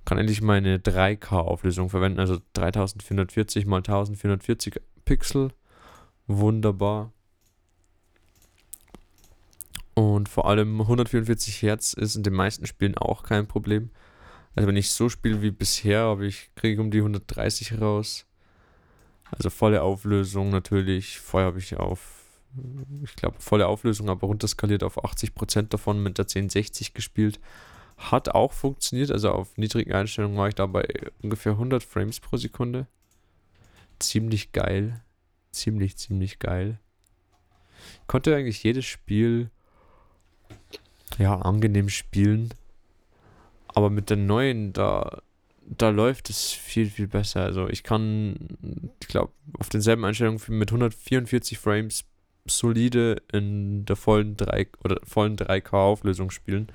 kann 0.05 0.19
endlich 0.19 0.43
meine 0.43 0.79
3K-Auflösung 0.79 1.89
verwenden, 1.89 2.19
also 2.19 2.39
3440 2.55 3.63
x 3.63 3.73
1440 3.73 4.81
Pixel. 5.05 5.53
Wunderbar. 6.27 7.13
Und 9.95 10.29
vor 10.29 10.47
allem 10.49 10.81
144 10.81 11.63
Hertz 11.63 11.93
ist 11.93 12.17
in 12.17 12.23
den 12.23 12.35
meisten 12.35 12.67
Spielen 12.67 12.97
auch 12.97 13.23
kein 13.23 13.47
Problem. 13.47 13.91
Also 14.55 14.69
wenn 14.69 14.77
ich 14.77 14.91
so 14.91 15.09
spiele 15.09 15.43
wie 15.43 15.51
bisher, 15.51 16.01
habe 16.01 16.27
ich 16.27 16.51
kriege 16.55 16.81
um 16.81 16.91
die 16.91 16.99
130 16.99 17.81
raus. 17.81 18.27
Also 19.31 19.51
volle 19.51 19.83
Auflösung 19.83 20.51
natürlich. 20.51 21.19
Vorher 21.21 21.49
habe 21.49 21.59
ich 21.59 21.77
auf 21.77 22.21
ich 23.05 23.15
glaube, 23.17 23.37
volle 23.39 23.69
Auflösung, 23.69 24.09
aber 24.09 24.27
runterskaliert 24.27 24.83
auf 24.83 25.05
80% 25.05 25.69
davon 25.69 26.03
mit 26.03 26.19
der 26.19 26.25
1060 26.25 26.95
gespielt. 26.95 27.39
Hat 27.97 28.31
auch 28.31 28.53
funktioniert, 28.53 29.11
also 29.11 29.31
auf 29.31 29.57
niedrigen 29.57 29.93
Einstellungen 29.93 30.37
war 30.37 30.49
ich 30.49 30.55
da 30.55 30.67
bei 30.67 30.85
ungefähr 31.23 31.53
100 31.53 31.83
Frames 31.83 32.19
pro 32.19 32.37
Sekunde. 32.37 32.87
Ziemlich 33.99 34.53
geil. 34.53 35.01
Ziemlich, 35.53 35.97
ziemlich 35.97 36.39
geil. 36.39 36.81
Konnte 38.07 38.35
eigentlich 38.35 38.63
jedes 38.63 38.87
Spiel 38.87 39.51
ja 41.19 41.37
angenehm 41.37 41.89
spielen. 41.89 42.51
Aber 43.69 43.91
mit 43.91 44.11
der 44.11 44.17
neuen, 44.17 44.73
da, 44.73 45.23
da 45.63 45.91
läuft 45.91 46.31
es 46.31 46.51
viel, 46.51 46.91
viel 46.91 47.07
besser. 47.07 47.43
Also 47.43 47.69
ich 47.69 47.83
kann, 47.83 48.37
ich 49.01 49.09
glaube, 49.09 49.33
auf 49.59 49.69
denselben 49.69 50.05
Einstellungen 50.05 50.41
mit 50.49 50.71
144 50.71 51.59
Frames 51.59 52.05
solide 52.47 53.23
in 53.33 53.85
der 53.85 53.97
vollen 53.97 54.37
3 54.37 54.69
oder 54.83 55.01
vollen 55.05 55.37
3K 55.37 55.73
Auflösung 55.73 56.31
spielen. 56.31 56.69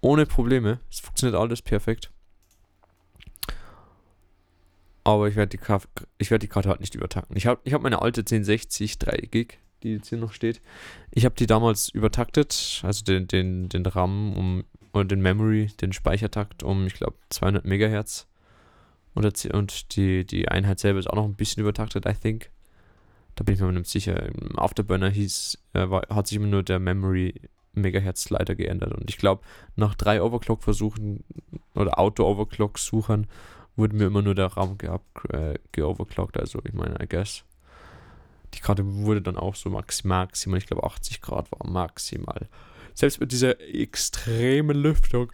Ohne 0.00 0.26
Probleme. 0.26 0.80
Es 0.90 1.00
funktioniert 1.00 1.40
alles 1.40 1.62
perfekt. 1.62 2.10
Aber 5.04 5.28
ich 5.28 5.34
werde 5.34 5.56
die, 5.56 6.30
werd 6.30 6.42
die 6.42 6.48
Karte 6.48 6.68
halt 6.68 6.80
nicht 6.80 6.94
übertakten. 6.94 7.36
Ich 7.36 7.46
habe 7.46 7.60
ich 7.64 7.74
hab 7.74 7.82
meine 7.82 8.02
alte 8.02 8.20
1060 8.20 8.98
3 8.98 9.16
Gig, 9.30 9.58
die 9.82 9.94
jetzt 9.94 10.08
hier 10.08 10.18
noch 10.18 10.32
steht. 10.32 10.60
Ich 11.10 11.24
habe 11.24 11.34
die 11.34 11.46
damals 11.46 11.88
übertaktet, 11.88 12.80
also 12.84 13.04
den, 13.04 13.28
den, 13.28 13.68
den 13.68 13.84
RAM 13.86 14.36
um, 14.36 14.64
oder 14.92 15.04
den 15.04 15.22
Memory, 15.22 15.70
den 15.80 15.92
Speichertakt 15.92 16.62
um, 16.62 16.86
ich 16.86 16.94
glaube, 16.94 17.16
200 17.30 17.64
Megahertz. 17.64 18.26
Und, 19.14 19.44
und 19.46 19.96
die, 19.96 20.24
die 20.24 20.48
Einheit 20.48 20.78
selber 20.78 20.98
ist 20.98 21.08
auch 21.08 21.16
noch 21.16 21.24
ein 21.24 21.34
bisschen 21.34 21.60
übertaktet, 21.60 22.06
I 22.06 22.14
think. 22.14 22.50
Da 23.34 23.44
bin 23.44 23.54
ich 23.54 23.60
mir 23.60 23.72
nicht 23.72 23.86
sicher. 23.86 24.22
Im 24.22 24.58
Afterburner 24.58 25.10
hieß, 25.10 25.58
äh, 25.74 25.88
war, 25.88 26.02
hat 26.10 26.26
sich 26.26 26.36
immer 26.36 26.46
nur 26.46 26.62
der 26.62 26.78
Memory 26.78 27.34
Megahertz 27.74 28.24
Slider 28.24 28.54
geändert. 28.54 28.92
Und 28.92 29.08
ich 29.08 29.18
glaube, 29.18 29.42
nach 29.76 29.94
drei 29.94 30.22
Overclock-Versuchen 30.22 31.24
oder 31.74 31.98
Auto-Overclock-Suchern 31.98 33.26
wurde 33.76 33.96
mir 33.96 34.06
immer 34.06 34.22
nur 34.22 34.34
der 34.34 34.46
RAM 34.46 34.76
äh, 35.30 35.54
geoverclockt. 35.72 36.38
Also, 36.38 36.60
ich 36.64 36.74
meine, 36.74 37.02
I 37.02 37.08
guess. 37.08 37.44
Die 38.54 38.60
Karte 38.60 38.82
wurde 38.84 39.22
dann 39.22 39.36
auch 39.36 39.54
so 39.54 39.70
maximal, 39.70 40.28
ich 40.58 40.66
glaube 40.66 40.84
80 40.84 41.20
Grad 41.20 41.50
war 41.52 41.70
maximal. 41.70 42.48
Selbst 42.94 43.20
mit 43.20 43.32
dieser 43.32 43.60
extremen 43.60 44.76
Lüftung 44.76 45.32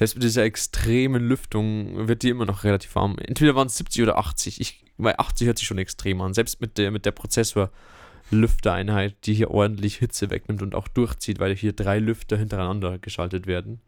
selbst 0.00 0.14
mit 0.14 0.24
dieser 0.24 0.44
extremen 0.44 1.22
Lüftung 1.22 2.08
wird 2.08 2.22
die 2.22 2.30
immer 2.30 2.46
noch 2.46 2.64
relativ 2.64 2.94
warm. 2.94 3.18
Entweder 3.18 3.54
waren 3.54 3.66
es 3.66 3.76
70 3.76 4.04
oder 4.04 4.16
80. 4.16 4.58
Ich, 4.58 4.82
weil 4.96 5.14
80 5.18 5.46
hört 5.46 5.58
sich 5.58 5.66
schon 5.66 5.76
extrem 5.76 6.22
an. 6.22 6.32
Selbst 6.32 6.62
mit 6.62 6.78
der, 6.78 6.90
mit 6.90 7.04
der 7.04 7.10
Prozessor-Lüftereinheit, 7.10 9.16
die 9.26 9.34
hier 9.34 9.50
ordentlich 9.50 9.96
Hitze 9.96 10.30
wegnimmt 10.30 10.62
und 10.62 10.74
auch 10.74 10.88
durchzieht, 10.88 11.38
weil 11.38 11.54
hier 11.54 11.74
drei 11.74 11.98
Lüfter 11.98 12.38
hintereinander 12.38 12.98
geschaltet 12.98 13.46
werden. 13.46 13.82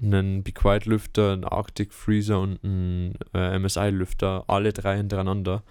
Einen 0.00 0.44
Be 0.44 0.52
Quiet 0.52 0.86
Lüfter, 0.86 1.32
ein 1.32 1.42
Arctic 1.42 1.92
Freezer 1.92 2.40
und 2.40 2.62
ein 2.62 3.14
äh, 3.34 3.58
MSI 3.58 3.90
Lüfter, 3.90 4.44
alle 4.46 4.72
drei 4.72 4.98
hintereinander. 4.98 5.64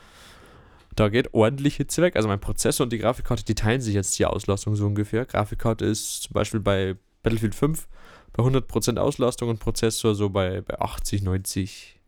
Da 0.97 1.09
geht 1.09 1.35
ordentlich 1.35 1.75
Hitze 1.75 2.01
weg. 2.01 2.15
Also 2.15 2.27
mein 2.27 2.39
Prozessor 2.39 2.83
und 2.83 2.91
die 2.91 2.97
Grafikkarte, 2.97 3.45
die 3.45 3.53
teilen 3.53 3.81
sich 3.81 3.93
jetzt 3.93 4.17
die 4.17 4.25
Auslastung 4.25 4.75
so 4.75 4.87
ungefähr. 4.87 5.25
Grafikkarte 5.25 5.85
ist 5.85 6.23
zum 6.23 6.33
Beispiel 6.33 6.59
bei 6.59 6.95
Battlefield 7.21 7.53
5 7.53 7.87
bei 8.33 8.43
100% 8.43 8.97
Auslastung 8.97 9.49
und 9.49 9.59
Prozessor 9.59 10.15
so 10.15 10.31
bei, 10.31 10.61
bei 10.61 10.79
80, 10.79 11.21
90, 11.21 11.99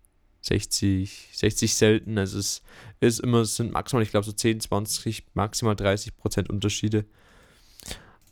60, 0.41 1.29
60 1.34 1.75
selten. 1.75 2.17
Also 2.17 2.39
es 2.39 2.63
ist 3.00 3.19
immer, 3.19 3.41
es 3.41 3.58
sind 3.58 3.72
maximal, 3.72 4.01
ich 4.01 4.10
glaube 4.10 4.25
so 4.25 4.31
10, 4.31 4.60
20, 4.60 5.24
maximal 5.36 5.75
30% 5.75 6.50
Unterschiede. 6.50 7.05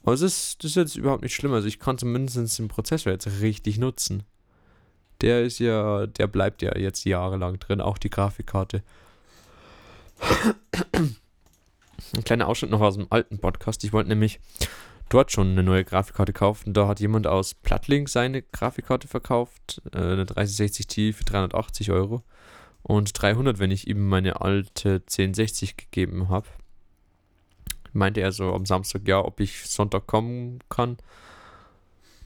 Aber 0.01 0.13
es 0.13 0.21
ist, 0.21 0.63
das 0.63 0.71
ist 0.71 0.75
jetzt 0.75 0.95
überhaupt 0.95 1.21
nicht 1.21 1.35
schlimm. 1.35 1.53
Also 1.53 1.67
ich 1.67 1.79
kann 1.79 1.99
zumindest 1.99 2.57
den 2.57 2.67
Prozessor 2.67 3.11
jetzt 3.11 3.41
richtig 3.41 3.77
nutzen. 3.77 4.23
Der 5.21 5.43
ist 5.43 5.59
ja, 5.59 6.07
der 6.07 6.25
bleibt 6.25 6.63
ja 6.63 6.75
jetzt 6.75 7.05
jahrelang 7.05 7.59
drin, 7.59 7.79
auch 7.79 7.99
die 7.99 8.09
Grafikkarte. 8.09 8.81
Ein 12.15 12.23
kleiner 12.23 12.47
Ausschnitt 12.47 12.71
noch 12.71 12.81
aus 12.81 12.95
dem 12.95 13.07
alten 13.09 13.39
Podcast. 13.39 13.83
Ich 13.83 13.93
wollte 13.93 14.09
nämlich 14.09 14.39
dort 15.09 15.31
schon 15.31 15.51
eine 15.51 15.63
neue 15.63 15.83
Grafikkarte 15.83 16.33
kaufen. 16.33 16.73
Da 16.73 16.87
hat 16.87 16.99
jemand 16.99 17.27
aus 17.27 17.53
Plattlink 17.53 18.09
seine 18.09 18.41
Grafikkarte 18.41 19.07
verkauft, 19.07 19.81
äh, 19.93 19.97
eine 19.97 20.25
3060 20.25 20.87
Ti 20.87 21.13
für 21.13 21.23
380 21.23 21.91
Euro 21.91 22.23
und 22.83 23.21
300, 23.21 23.59
wenn 23.59 23.71
ich 23.71 23.87
ihm 23.87 24.07
meine 24.07 24.41
alte 24.41 25.01
1060 25.05 25.77
gegeben 25.77 26.29
habe. 26.29 26.47
Meinte 27.93 28.21
er 28.21 28.31
so 28.31 28.53
am 28.53 28.65
Samstag, 28.65 29.07
ja, 29.07 29.23
ob 29.23 29.39
ich 29.39 29.65
Sonntag 29.65 30.07
kommen 30.07 30.59
kann. 30.69 30.97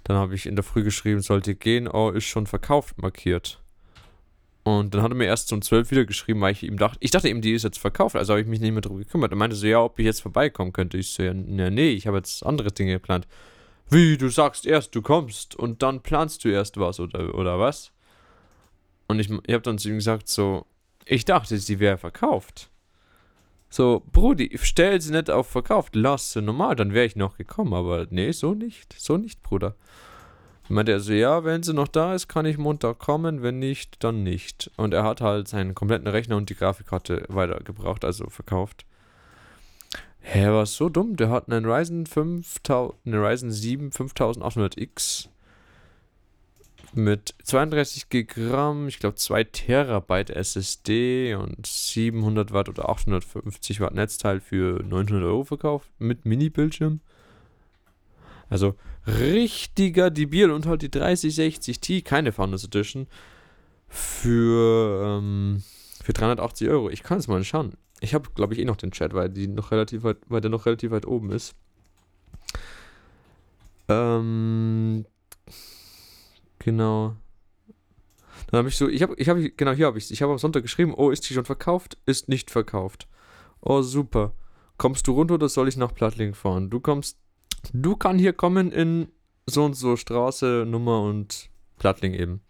Dann 0.03 0.17
habe 0.17 0.35
ich 0.35 0.45
in 0.45 0.55
der 0.55 0.63
Früh 0.63 0.83
geschrieben, 0.83 1.21
sollte 1.21 1.55
gehen, 1.55 1.87
oh, 1.87 2.09
ist 2.09 2.25
schon 2.25 2.47
verkauft 2.47 3.01
markiert. 3.01 3.60
Und 4.63 4.93
dann 4.93 5.01
hat 5.01 5.11
er 5.11 5.15
mir 5.15 5.25
erst 5.25 5.51
um 5.53 5.61
12 5.61 5.89
wieder 5.89 6.05
geschrieben, 6.05 6.41
weil 6.41 6.51
ich 6.51 6.63
ihm 6.63 6.77
dachte, 6.77 6.97
ich 6.99 7.09
dachte 7.09 7.29
eben, 7.29 7.41
die 7.41 7.53
ist 7.53 7.63
jetzt 7.63 7.79
verkauft, 7.79 8.15
also 8.15 8.33
habe 8.33 8.41
ich 8.41 8.47
mich 8.47 8.59
nicht 8.59 8.71
mehr 8.71 8.81
drum 8.81 8.97
gekümmert. 8.97 9.31
Er 9.31 9.37
meinte 9.37 9.55
so, 9.55 9.65
ja, 9.65 9.81
ob 9.81 9.97
ich 9.97 10.05
jetzt 10.05 10.21
vorbeikommen 10.21 10.71
könnte. 10.71 10.97
Ich 10.97 11.09
so, 11.09 11.23
ja, 11.23 11.33
nee, 11.33 11.89
ich 11.89 12.05
habe 12.05 12.17
jetzt 12.17 12.45
andere 12.45 12.71
Dinge 12.71 12.93
geplant. 12.93 13.27
Wie, 13.89 14.17
du 14.17 14.29
sagst 14.29 14.67
erst, 14.67 14.93
du 14.95 15.01
kommst 15.01 15.55
und 15.55 15.81
dann 15.81 16.01
planst 16.01 16.45
du 16.45 16.49
erst 16.49 16.79
was 16.79 16.99
oder, 16.99 17.33
oder 17.35 17.59
was? 17.59 17.91
Und 19.07 19.19
ich, 19.19 19.29
ich 19.29 19.53
habe 19.53 19.63
dann 19.63 19.79
zu 19.79 19.89
ihm 19.89 19.95
gesagt, 19.95 20.29
so, 20.29 20.65
ich 21.05 21.25
dachte, 21.25 21.57
sie 21.57 21.79
wäre 21.79 21.97
verkauft. 21.97 22.69
So, 23.69 24.03
Brudi, 24.11 24.57
stell 24.61 25.01
sie 25.01 25.11
nicht 25.11 25.29
auf 25.29 25.47
verkauft, 25.47 25.95
lass 25.95 26.33
sie 26.33 26.41
normal, 26.41 26.75
dann 26.75 26.93
wäre 26.93 27.05
ich 27.05 27.15
noch 27.15 27.37
gekommen, 27.37 27.73
aber 27.73 28.05
nee, 28.09 28.31
so 28.31 28.53
nicht, 28.53 28.93
so 28.93 29.17
nicht, 29.17 29.41
Bruder 29.41 29.75
meinte 30.71 30.91
er 30.91 30.99
so, 30.99 31.13
ja, 31.13 31.43
wenn 31.43 31.63
sie 31.63 31.73
noch 31.73 31.87
da 31.87 32.13
ist, 32.13 32.27
kann 32.27 32.45
ich 32.45 32.57
Montag 32.57 32.99
kommen, 32.99 33.41
wenn 33.41 33.59
nicht, 33.59 34.03
dann 34.03 34.23
nicht. 34.23 34.71
Und 34.77 34.93
er 34.93 35.03
hat 35.03 35.21
halt 35.21 35.47
seinen 35.47 35.75
kompletten 35.75 36.07
Rechner 36.07 36.37
und 36.37 36.49
die 36.49 36.55
Grafikkarte 36.55 37.25
weitergebraucht, 37.27 38.05
also 38.05 38.29
verkauft. 38.29 38.85
Hä, 40.21 40.47
war 40.47 40.65
so 40.65 40.89
dumm. 40.89 41.15
Der 41.15 41.29
hat 41.29 41.51
einen 41.51 41.65
Ryzen 41.65 42.05
5000, 42.05 42.95
eine 43.05 43.17
Ryzen 43.17 43.51
7 43.51 43.89
5800X 43.89 45.27
mit 46.93 47.33
32 47.43 48.09
GB 48.09 48.87
ich 48.87 48.99
glaube 48.99 49.15
2 49.15 49.45
Terabyte 49.45 50.29
SSD 50.29 51.35
und 51.35 51.65
700 51.65 52.51
Watt 52.51 52.67
oder 52.69 52.89
850 52.89 53.79
Watt 53.79 53.93
Netzteil 53.93 54.41
für 54.41 54.83
900 54.83 55.23
Euro 55.23 55.43
verkauft 55.45 55.89
mit 55.99 56.25
Mini-Bildschirm. 56.25 56.99
Also 58.51 58.75
richtiger 59.07 60.11
Debil 60.11 60.51
und 60.51 60.65
halt 60.65 60.81
die 60.81 60.91
3060 60.91 61.79
Ti, 61.79 62.01
keine 62.01 62.33
Founders 62.33 62.65
Edition, 62.65 63.07
für, 63.87 65.19
ähm, 65.19 65.63
für 66.03 66.11
380 66.11 66.67
Euro. 66.67 66.89
Ich 66.89 67.01
kann 67.01 67.17
es 67.17 67.29
mal 67.29 67.41
schauen. 67.45 67.77
Ich 68.01 68.13
habe, 68.13 68.29
glaube 68.35 68.53
ich, 68.53 68.59
eh 68.59 68.65
noch 68.65 68.75
den 68.75 68.91
Chat, 68.91 69.13
weil, 69.13 69.29
die 69.29 69.47
noch 69.47 69.71
relativ 69.71 70.03
weit, 70.03 70.17
weil 70.27 70.41
der 70.41 70.51
noch 70.51 70.65
relativ 70.65 70.91
weit 70.91 71.05
oben 71.05 71.31
ist. 71.31 71.55
Ähm, 73.87 75.05
genau. 76.59 77.15
Dann 78.47 78.57
habe 78.57 78.67
ich 78.67 78.75
so, 78.75 78.89
ich 78.89 79.01
habe, 79.01 79.15
ich 79.15 79.29
habe, 79.29 79.49
genau 79.49 79.71
hier 79.71 79.85
habe 79.85 79.97
ich 79.97 80.03
es. 80.03 80.11
Ich 80.11 80.21
habe 80.21 80.33
am 80.33 80.39
Sonntag 80.39 80.63
geschrieben, 80.63 80.93
oh, 80.93 81.09
ist 81.09 81.29
die 81.29 81.33
schon 81.33 81.45
verkauft? 81.45 81.97
Ist 82.05 82.27
nicht 82.27 82.51
verkauft. 82.51 83.07
Oh, 83.61 83.81
super. 83.81 84.33
Kommst 84.75 85.07
du 85.07 85.13
runter 85.13 85.35
oder 85.35 85.47
soll 85.47 85.69
ich 85.69 85.77
nach 85.77 85.93
Plattling 85.93 86.33
fahren? 86.33 86.69
Du 86.69 86.81
kommst 86.81 87.17
Du 87.73 87.95
kann 87.95 88.19
hier 88.19 88.33
kommen 88.33 88.71
in 88.71 89.07
so 89.45 89.65
und 89.65 89.73
so 89.73 89.95
Straße, 89.95 90.65
Nummer 90.67 91.01
und 91.01 91.49
Plattling 91.77 92.13
eben. 92.13 92.41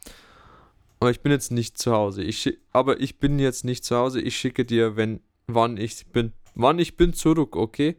Aber 1.00 1.12
ich 1.12 1.22
bin 1.22 1.32
jetzt 1.32 1.52
nicht 1.52 1.78
zu 1.78 1.92
Hause. 1.92 2.24
Ich 2.24 2.58
aber 2.72 3.00
ich 3.00 3.20
bin 3.20 3.40
jetzt 3.40 3.66
nicht 3.66 3.84
zu 3.84 3.96
Hause. 3.96 4.22
Ich 4.22 4.38
schicke 4.38 4.66
dir, 4.66 4.96
wenn 4.96 5.22
wann 5.48 5.78
ich 5.78 6.08
bin, 6.08 6.34
wann 6.56 6.80
ich 6.80 6.98
bin 6.98 7.14
zurück, 7.14 7.56
okay? 7.56 7.98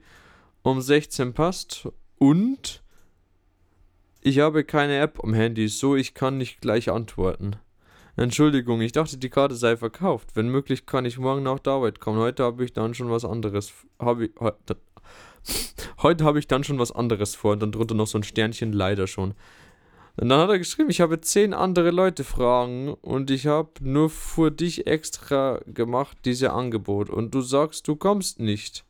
Um 0.63 0.81
16 0.81 1.35
passt 1.35 1.89
und 2.19 2.83
ich 4.21 4.39
habe 4.39 4.63
keine 4.63 4.99
App 4.99 5.19
am 5.23 5.35
Handy, 5.35 5.67
so 5.67 5.97
ich 5.97 6.15
kann 6.15 6.39
nicht 6.39 6.61
gleich 6.61 6.91
antworten. 6.91 7.57
Entschuldigung, 8.15 8.81
ich 8.81 8.93
dachte, 8.93 9.17
die 9.17 9.31
Karte 9.31 9.57
sei 9.57 9.77
verkauft. 9.77 10.31
Wenn 10.35 10.49
möglich, 10.49 10.87
kann 10.87 11.07
ich 11.07 11.19
morgen 11.19 11.43
nach 11.43 11.59
der 11.59 11.73
Arbeit 11.73 11.99
kommen. 11.99 12.19
Heute 12.19 12.45
habe 12.45 12.65
ich 12.65 12.73
dann 12.73 12.95
schon 12.95 13.11
was 13.11 13.25
anderes. 13.25 13.73
Habe 13.99 14.27
ich, 14.27 14.33
Heute 16.03 16.25
habe 16.25 16.39
ich 16.39 16.49
dann 16.49 16.65
schon 16.65 16.79
was 16.79 16.93
anderes 16.93 17.35
vor 17.35 17.53
und 17.53 17.61
dann 17.61 17.73
drunter 17.73 17.95
noch 17.95 18.07
so 18.07 18.19
ein 18.19 18.25
Sternchen, 18.25 18.73
leider 18.73 19.07
schon. 19.07 19.35
Und 20.17 20.29
dann 20.29 20.41
hat 20.41 20.51
er 20.51 20.59
geschrieben, 20.59 20.91
ich 20.91 21.01
habe 21.01 21.21
zehn 21.21 21.55
andere 21.55 21.91
Leute 21.91 22.23
fragen 22.25 22.93
und 22.93 23.31
ich 23.31 23.47
habe 23.47 23.71
nur 23.81 24.11
für 24.11 24.51
dich 24.51 24.87
extra 24.87 25.61
gemacht, 25.67 26.19
diese 26.25 26.53
Angebot. 26.53 27.09
Und 27.09 27.35
du 27.35 27.41
sagst, 27.41 27.89
du 27.89 27.97
kommst 27.97 28.39
nicht. 28.39 28.85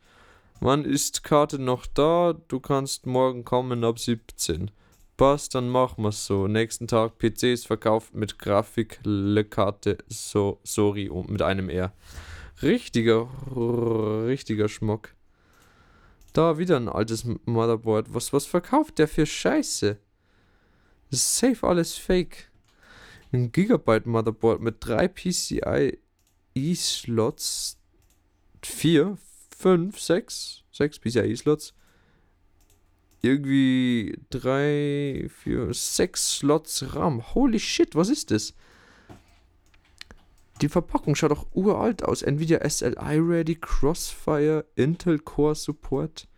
Wann 0.60 0.84
ist 0.84 1.22
Karte 1.22 1.58
noch 1.60 1.86
da? 1.86 2.34
Du 2.48 2.60
kannst 2.60 3.06
morgen 3.06 3.44
kommen 3.44 3.84
ab 3.84 3.98
17. 3.98 4.70
Passt, 5.16 5.54
dann 5.54 5.68
machen 5.68 6.02
wir's 6.02 6.26
so. 6.26 6.48
Nächsten 6.48 6.88
Tag 6.88 7.18
PCs 7.18 7.66
verkauft 7.66 8.14
mit 8.14 8.38
Grafik, 8.38 9.00
Karte, 9.50 9.98
so, 10.08 10.58
sorry, 10.64 11.10
mit 11.28 11.42
einem 11.42 11.68
R. 11.68 11.92
Richtiger, 12.62 13.28
richtiger 14.26 14.68
Schmuck. 14.68 15.14
Da 16.32 16.56
wieder 16.58 16.76
ein 16.76 16.88
altes 16.88 17.24
Motherboard. 17.44 18.14
Was, 18.14 18.32
was 18.32 18.46
verkauft 18.46 18.98
der 18.98 19.08
für 19.08 19.26
Scheiße? 19.26 19.98
Das 21.10 21.20
ist 21.20 21.36
safe 21.38 21.66
alles 21.66 21.96
fake. 21.96 22.50
Ein 23.32 23.52
Gigabyte 23.52 24.06
Motherboard 24.06 24.60
mit 24.60 24.76
drei 24.80 25.08
PCI 25.08 25.98
E-Slots. 26.54 27.78
Vier, 28.62 29.18
fünf, 29.56 30.00
sechs, 30.00 30.62
sechs 30.70 30.98
PCI 30.98 31.20
E-Slots. 31.20 31.74
Irgendwie 33.20 34.18
drei, 34.30 35.28
vier, 35.42 35.72
sechs 35.74 36.38
Slots 36.38 36.94
RAM. 36.94 37.34
Holy 37.34 37.60
shit, 37.60 37.94
was 37.94 38.08
ist 38.08 38.30
das? 38.30 38.54
Die 40.62 40.68
Verpackung 40.68 41.16
schaut 41.16 41.32
doch 41.32 41.48
uralt 41.54 42.04
aus. 42.04 42.22
Nvidia 42.22 42.60
SLI 42.68 43.18
Ready, 43.18 43.56
Crossfire, 43.56 44.64
Intel 44.76 45.18
Core 45.18 45.56
Support. 45.56 46.28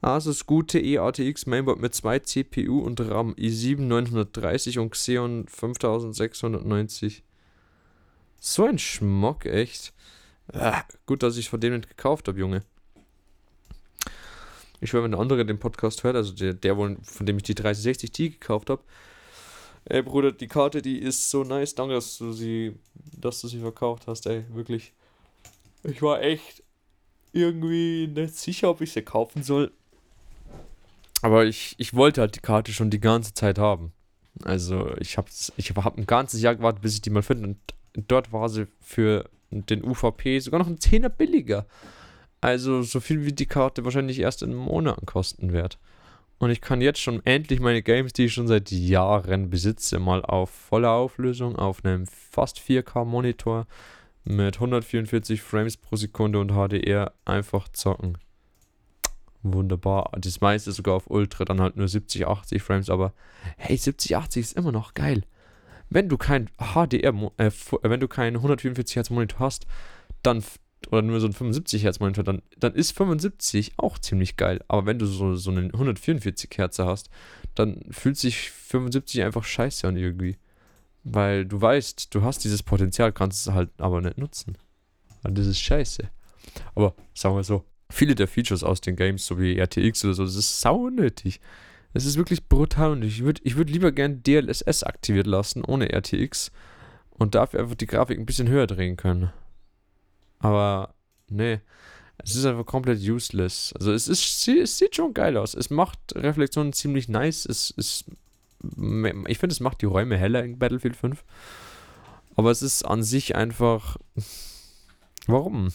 Asus 0.00 0.46
gute 0.46 0.80
EATX 0.80 1.46
Mainboard 1.46 1.80
mit 1.80 1.94
2 1.94 2.18
CPU 2.18 2.80
und 2.80 3.00
RAM 3.00 3.34
i7 3.34 3.82
930 3.82 4.80
und 4.80 4.90
Xeon 4.90 5.46
5690. 5.46 7.22
So 8.40 8.64
ein 8.64 8.80
Schmock, 8.80 9.46
echt. 9.46 9.92
Ah, 10.52 10.82
gut, 11.06 11.22
dass 11.22 11.36
ich 11.36 11.50
von 11.50 11.60
dem 11.60 11.74
nicht 11.74 11.88
gekauft 11.88 12.26
habe, 12.26 12.40
Junge. 12.40 12.64
Ich 14.80 14.92
höre, 14.92 15.04
wenn 15.04 15.12
der 15.12 15.20
andere 15.20 15.46
den 15.46 15.60
Podcast 15.60 16.02
hört, 16.02 16.16
also 16.16 16.32
der, 16.32 16.54
der 16.54 16.74
von 16.74 17.26
dem 17.26 17.36
ich 17.36 17.44
die 17.44 17.54
3060 17.54 18.10
Ti 18.10 18.30
gekauft 18.30 18.70
habe, 18.70 18.82
Ey, 19.90 20.02
Bruder, 20.02 20.32
die 20.32 20.48
Karte, 20.48 20.82
die 20.82 20.98
ist 20.98 21.30
so 21.30 21.44
nice. 21.44 21.74
Danke, 21.74 21.94
dass 21.94 22.18
du 22.18 22.32
sie, 22.32 22.74
dass 23.18 23.40
du 23.40 23.48
sie 23.48 23.58
verkauft 23.58 24.06
hast, 24.06 24.26
ey. 24.26 24.44
Wirklich. 24.50 24.92
Ich 25.82 26.02
war 26.02 26.20
echt 26.20 26.62
irgendwie 27.32 28.06
nicht 28.06 28.34
sicher, 28.34 28.68
ob 28.68 28.82
ich 28.82 28.92
sie 28.92 29.00
kaufen 29.00 29.42
soll. 29.42 29.72
Aber 31.22 31.46
ich, 31.46 31.74
ich 31.78 31.94
wollte 31.94 32.20
halt 32.20 32.36
die 32.36 32.40
Karte 32.40 32.72
schon 32.72 32.90
die 32.90 33.00
ganze 33.00 33.32
Zeit 33.32 33.58
haben. 33.58 33.92
Also, 34.44 34.94
ich 34.98 35.16
habe 35.16 35.28
ich 35.56 35.70
hab 35.70 35.96
ein 35.96 36.06
ganzes 36.06 36.42
Jahr 36.42 36.54
gewartet, 36.54 36.82
bis 36.82 36.94
ich 36.94 37.00
die 37.00 37.10
mal 37.10 37.22
finde. 37.22 37.48
Und 37.48 37.58
dort 37.94 38.30
war 38.30 38.50
sie 38.50 38.66
für 38.80 39.30
den 39.50 39.82
UVP 39.82 40.38
sogar 40.40 40.60
noch 40.60 40.68
ein 40.68 40.80
Zehner 40.80 41.08
billiger. 41.08 41.66
Also, 42.42 42.82
so 42.82 43.00
viel 43.00 43.24
wie 43.24 43.32
die 43.32 43.46
Karte 43.46 43.86
wahrscheinlich 43.86 44.18
erst 44.18 44.42
in 44.42 44.54
Monaten 44.54 45.06
kosten 45.06 45.52
wird. 45.52 45.78
Und 46.38 46.50
ich 46.50 46.60
kann 46.60 46.80
jetzt 46.80 47.00
schon 47.00 47.24
endlich 47.26 47.58
meine 47.60 47.82
Games, 47.82 48.12
die 48.12 48.26
ich 48.26 48.32
schon 48.32 48.46
seit 48.46 48.70
Jahren 48.70 49.50
besitze, 49.50 49.98
mal 49.98 50.22
auf 50.22 50.50
voller 50.50 50.92
Auflösung, 50.92 51.56
auf 51.56 51.84
einem 51.84 52.06
fast 52.06 52.60
4K-Monitor 52.60 53.66
mit 54.24 54.56
144 54.56 55.42
Frames 55.42 55.76
pro 55.76 55.96
Sekunde 55.96 56.38
und 56.38 56.52
HDR 56.52 57.12
einfach 57.24 57.68
zocken. 57.68 58.18
Wunderbar. 59.42 60.12
Das 60.18 60.40
meiste 60.40 60.70
sogar 60.72 60.94
auf 60.94 61.10
Ultra, 61.10 61.44
dann 61.44 61.60
halt 61.60 61.76
nur 61.76 61.88
70, 61.88 62.26
80 62.26 62.62
Frames, 62.62 62.90
aber 62.90 63.14
hey, 63.56 63.76
70, 63.76 64.16
80 64.16 64.40
ist 64.40 64.56
immer 64.56 64.72
noch 64.72 64.94
geil. 64.94 65.22
Wenn 65.90 66.08
du 66.08 66.18
kein 66.18 66.50
HDR, 66.58 67.14
äh, 67.38 67.50
wenn 67.82 68.00
du 68.00 68.08
keinen 68.08 68.36
144 68.36 68.96
Hertz 68.96 69.10
Monitor 69.10 69.40
hast, 69.40 69.66
dann 70.22 70.42
oder 70.90 71.02
nur 71.02 71.20
so 71.20 71.26
ein 71.26 71.32
75 71.32 71.84
Hertz 71.84 72.00
Monitor, 72.00 72.24
dann, 72.24 72.42
dann 72.58 72.74
ist 72.74 72.92
75 72.92 73.72
auch 73.76 73.98
ziemlich 73.98 74.36
geil. 74.36 74.60
Aber 74.68 74.86
wenn 74.86 74.98
du 74.98 75.06
so, 75.06 75.34
so 75.34 75.50
einen 75.50 75.72
144 75.72 76.50
Hertz 76.56 76.78
hast, 76.78 77.10
dann 77.54 77.80
fühlt 77.90 78.16
sich 78.16 78.50
75 78.50 79.22
einfach 79.22 79.44
scheiße 79.44 79.86
an 79.86 79.96
irgendwie. 79.96 80.36
Weil 81.04 81.46
du 81.46 81.60
weißt, 81.60 82.14
du 82.14 82.22
hast 82.22 82.44
dieses 82.44 82.62
Potenzial, 82.62 83.12
kannst 83.12 83.46
es 83.46 83.52
halt 83.52 83.70
aber 83.78 84.00
nicht 84.00 84.18
nutzen. 84.18 84.56
Und 85.24 85.36
das 85.36 85.46
ist 85.46 85.60
scheiße. 85.60 86.08
Aber 86.74 86.94
sagen 87.14 87.36
wir 87.36 87.44
so, 87.44 87.64
viele 87.90 88.14
der 88.14 88.28
Features 88.28 88.62
aus 88.62 88.80
den 88.80 88.96
Games, 88.96 89.26
so 89.26 89.38
wie 89.38 89.58
RTX 89.58 90.04
oder 90.04 90.14
so, 90.14 90.24
das 90.24 90.36
ist 90.36 90.60
sau 90.60 90.86
unnötig. 90.86 91.40
Es 91.94 92.04
ist 92.04 92.16
wirklich 92.16 92.48
brutal 92.48 92.92
und 92.92 93.02
ich 93.02 93.24
würde 93.24 93.40
ich 93.44 93.56
würd 93.56 93.70
lieber 93.70 93.92
gern 93.92 94.22
DLSS 94.22 94.82
aktiviert 94.84 95.26
lassen, 95.26 95.64
ohne 95.64 95.90
RTX. 95.92 96.52
Und 97.10 97.34
dafür 97.34 97.60
einfach 97.60 97.74
die 97.74 97.86
Grafik 97.86 98.18
ein 98.18 98.26
bisschen 98.26 98.48
höher 98.48 98.66
drehen 98.66 98.96
können. 98.96 99.32
Aber 100.38 100.94
nee, 101.28 101.60
es 102.18 102.34
ist 102.34 102.44
einfach 102.44 102.66
komplett 102.66 103.00
useless. 103.00 103.72
Also 103.78 103.92
es, 103.92 104.08
ist, 104.08 104.48
es 104.48 104.78
sieht 104.78 104.96
schon 104.96 105.14
geil 105.14 105.36
aus. 105.36 105.54
Es 105.54 105.70
macht 105.70 105.98
Reflexionen 106.14 106.72
ziemlich 106.72 107.08
nice. 107.08 107.46
Es 107.46 107.70
ist, 107.70 108.06
ich 108.60 109.38
finde, 109.38 109.52
es 109.52 109.60
macht 109.60 109.82
die 109.82 109.86
Räume 109.86 110.16
heller 110.16 110.44
in 110.44 110.58
Battlefield 110.58 110.96
5. 110.96 111.24
Aber 112.36 112.50
es 112.50 112.62
ist 112.62 112.84
an 112.84 113.02
sich 113.02 113.36
einfach. 113.36 113.96
Warum? 115.26 115.72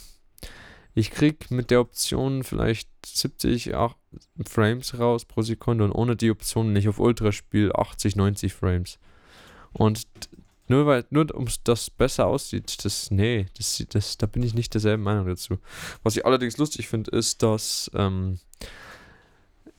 Ich 0.95 1.12
krieg 1.12 1.49
mit 1.49 1.71
der 1.71 1.82
Option 1.82 2.43
vielleicht 2.43 2.89
70 3.06 3.76
8 3.76 3.97
Frames 4.47 4.99
raus 4.99 5.26
pro 5.26 5.41
Sekunde 5.41 5.86
und 5.86 5.91
ohne 5.91 6.15
die 6.15 6.30
Option 6.30 6.71
nicht 6.71 6.88
auf 6.88 6.99
Ultraspiel 6.99 7.71
80, 7.73 8.15
90 8.15 8.54
Frames. 8.54 8.99
Und 9.71 10.06
nur 10.67 10.86
weil, 10.86 11.06
nur 11.10 11.34
um 11.36 11.47
das 11.65 11.89
besser 11.89 12.28
aussieht, 12.28 12.86
das, 12.86 13.12
nee, 13.12 13.47
das, 13.58 13.84
das, 13.89 14.17
da 14.17 14.26
bin 14.26 14.43
ich 14.43 14.54
nicht 14.54 14.73
derselben 14.73 15.04
Meinung 15.04 15.28
dazu. 15.28 15.60
Was 16.04 16.15
ich 16.15 16.26
allerdings 16.26 16.58
lustig 16.58 16.88
finde, 16.88 17.12
ist, 17.12 17.43
dass 17.43 17.91
ähm, 17.93 18.39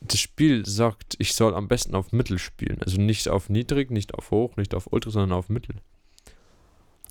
das 0.01 0.21
Spiel 0.21 0.67
sagt, 0.67 1.17
ich 1.19 1.35
soll 1.35 1.55
am 1.55 1.69
besten 1.69 1.95
auf 1.95 2.13
Mittel 2.13 2.39
spielen. 2.39 2.83
Also 2.83 3.01
nicht 3.01 3.29
auf 3.29 3.49
niedrig, 3.49 3.91
nicht 3.91 4.15
auf 4.15 4.31
hoch, 4.31 4.57
nicht 4.57 4.75
auf 4.75 4.93
ultra, 4.93 5.11
sondern 5.11 5.33
auf 5.33 5.49
Mittel. 5.49 5.77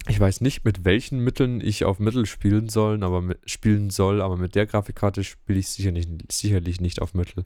Ich 0.08 0.20
weiß 0.20 0.42
nicht, 0.42 0.66
mit 0.66 0.84
welchen 0.84 1.20
Mitteln 1.20 1.62
ich 1.62 1.86
auf 1.86 1.98
Mittel 1.98 2.26
spielen 2.26 2.70
soll, 2.70 3.04
aber 3.04 3.22
mit, 3.22 3.40
spielen 3.50 3.90
soll, 3.90 4.22
aber 4.22 4.38
mit 4.38 4.54
der 4.54 4.66
Grafikkarte 4.66 5.24
spiele 5.24 5.60
ich 5.60 5.70
sicher 5.70 5.92
nicht, 5.92 6.10
sicherlich 6.32 6.82
nicht 6.82 7.02
auf 7.02 7.14
Mittel. 7.14 7.46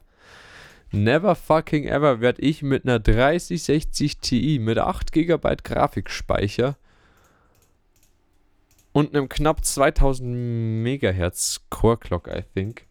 Never 0.91 1.35
fucking 1.35 1.85
ever 1.85 2.21
werde 2.21 2.41
ich 2.41 2.63
mit 2.63 2.85
einer 2.85 2.99
3060 2.99 4.17
Ti 4.19 4.59
mit 4.59 4.77
8 4.77 5.11
GB 5.11 5.57
Grafikspeicher 5.63 6.77
und 8.93 9.15
einem 9.15 9.29
knapp 9.29 9.63
2000 9.63 10.83
MHz 10.83 11.61
Core 11.69 11.97
Clock, 11.97 12.27
I 12.27 12.41
think, 12.55 12.87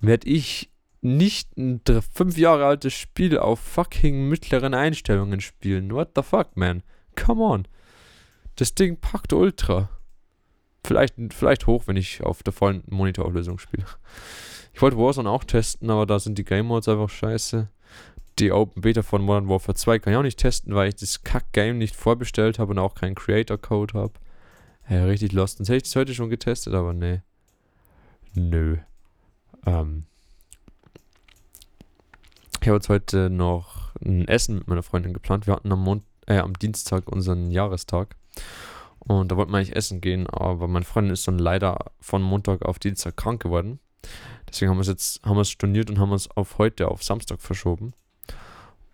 werde 0.00 0.28
ich 0.28 0.70
nicht 1.02 1.56
ein 1.56 1.80
5 1.86 2.36
Jahre 2.36 2.66
altes 2.66 2.92
Spiel 2.92 3.38
auf 3.38 3.60
fucking 3.60 4.28
mittleren 4.28 4.74
Einstellungen 4.74 5.40
spielen. 5.40 5.92
What 5.92 6.10
the 6.14 6.22
fuck, 6.22 6.56
man? 6.56 6.82
Come 7.16 7.42
on. 7.42 7.68
Das 8.56 8.74
Ding 8.74 8.98
packt 9.00 9.32
ultra. 9.32 9.88
Vielleicht, 10.84 11.14
vielleicht 11.30 11.66
hoch, 11.66 11.84
wenn 11.86 11.96
ich 11.96 12.22
auf 12.22 12.42
der 12.42 12.52
vollen 12.52 12.82
Monitorauflösung 12.88 13.58
spiele. 13.58 13.86
Ich 14.72 14.82
wollte 14.82 14.98
Warzone 14.98 15.28
auch 15.28 15.44
testen, 15.44 15.90
aber 15.90 16.06
da 16.06 16.18
sind 16.18 16.38
die 16.38 16.44
Game 16.44 16.66
Modes 16.66 16.88
einfach 16.88 17.08
scheiße. 17.08 17.68
Die 18.38 18.52
Open 18.52 18.82
Beta 18.82 19.02
von 19.02 19.22
Modern 19.22 19.48
Warfare 19.48 19.74
2 19.76 19.98
kann 19.98 20.12
ich 20.12 20.16
auch 20.16 20.22
nicht 20.22 20.38
testen, 20.38 20.74
weil 20.74 20.88
ich 20.88 20.96
das 20.96 21.22
Kack-Game 21.22 21.76
nicht 21.76 21.94
vorbestellt 21.94 22.58
habe 22.58 22.70
und 22.72 22.78
auch 22.78 22.94
keinen 22.94 23.14
Creator-Code 23.14 23.98
habe. 23.98 24.14
Ja, 24.88 25.04
richtig 25.04 25.32
lost. 25.32 25.58
Sonst 25.58 25.68
hätte 25.68 25.76
ich 25.76 25.82
das 25.84 25.96
heute 25.96 26.14
schon 26.14 26.30
getestet, 26.30 26.74
aber 26.74 26.92
nee. 26.92 27.20
Nö. 28.34 28.78
Ähm. 29.66 30.04
Ich 32.62 32.68
habe 32.68 32.76
jetzt 32.76 32.88
heute 32.88 33.30
noch 33.30 33.94
ein 34.04 34.26
Essen 34.28 34.56
mit 34.56 34.68
meiner 34.68 34.82
Freundin 34.82 35.12
geplant. 35.12 35.46
Wir 35.46 35.54
hatten 35.54 35.72
am, 35.72 35.82
Mond 35.82 36.04
äh, 36.26 36.38
am 36.38 36.54
Dienstag 36.54 37.08
unseren 37.10 37.50
Jahrestag. 37.50 38.16
Und 39.00 39.30
da 39.30 39.36
wollten 39.36 39.50
wir 39.50 39.58
eigentlich 39.58 39.76
essen 39.76 40.00
gehen, 40.00 40.26
aber 40.26 40.68
meine 40.68 40.84
Freundin 40.84 41.12
ist 41.12 41.26
dann 41.26 41.38
leider 41.38 41.78
von 42.00 42.22
Montag 42.22 42.62
auf 42.62 42.78
Dienstag 42.78 43.16
krank 43.16 43.42
geworden. 43.42 43.80
Deswegen 44.50 44.70
haben 44.70 44.78
wir 44.78 44.82
es 44.82 44.88
jetzt, 44.88 45.22
haben 45.24 45.36
wir 45.36 45.42
es 45.42 45.50
storniert 45.50 45.90
und 45.90 45.98
haben 45.98 46.12
es 46.12 46.30
auf 46.30 46.58
heute, 46.58 46.88
auf 46.88 47.02
Samstag 47.02 47.40
verschoben. 47.40 47.92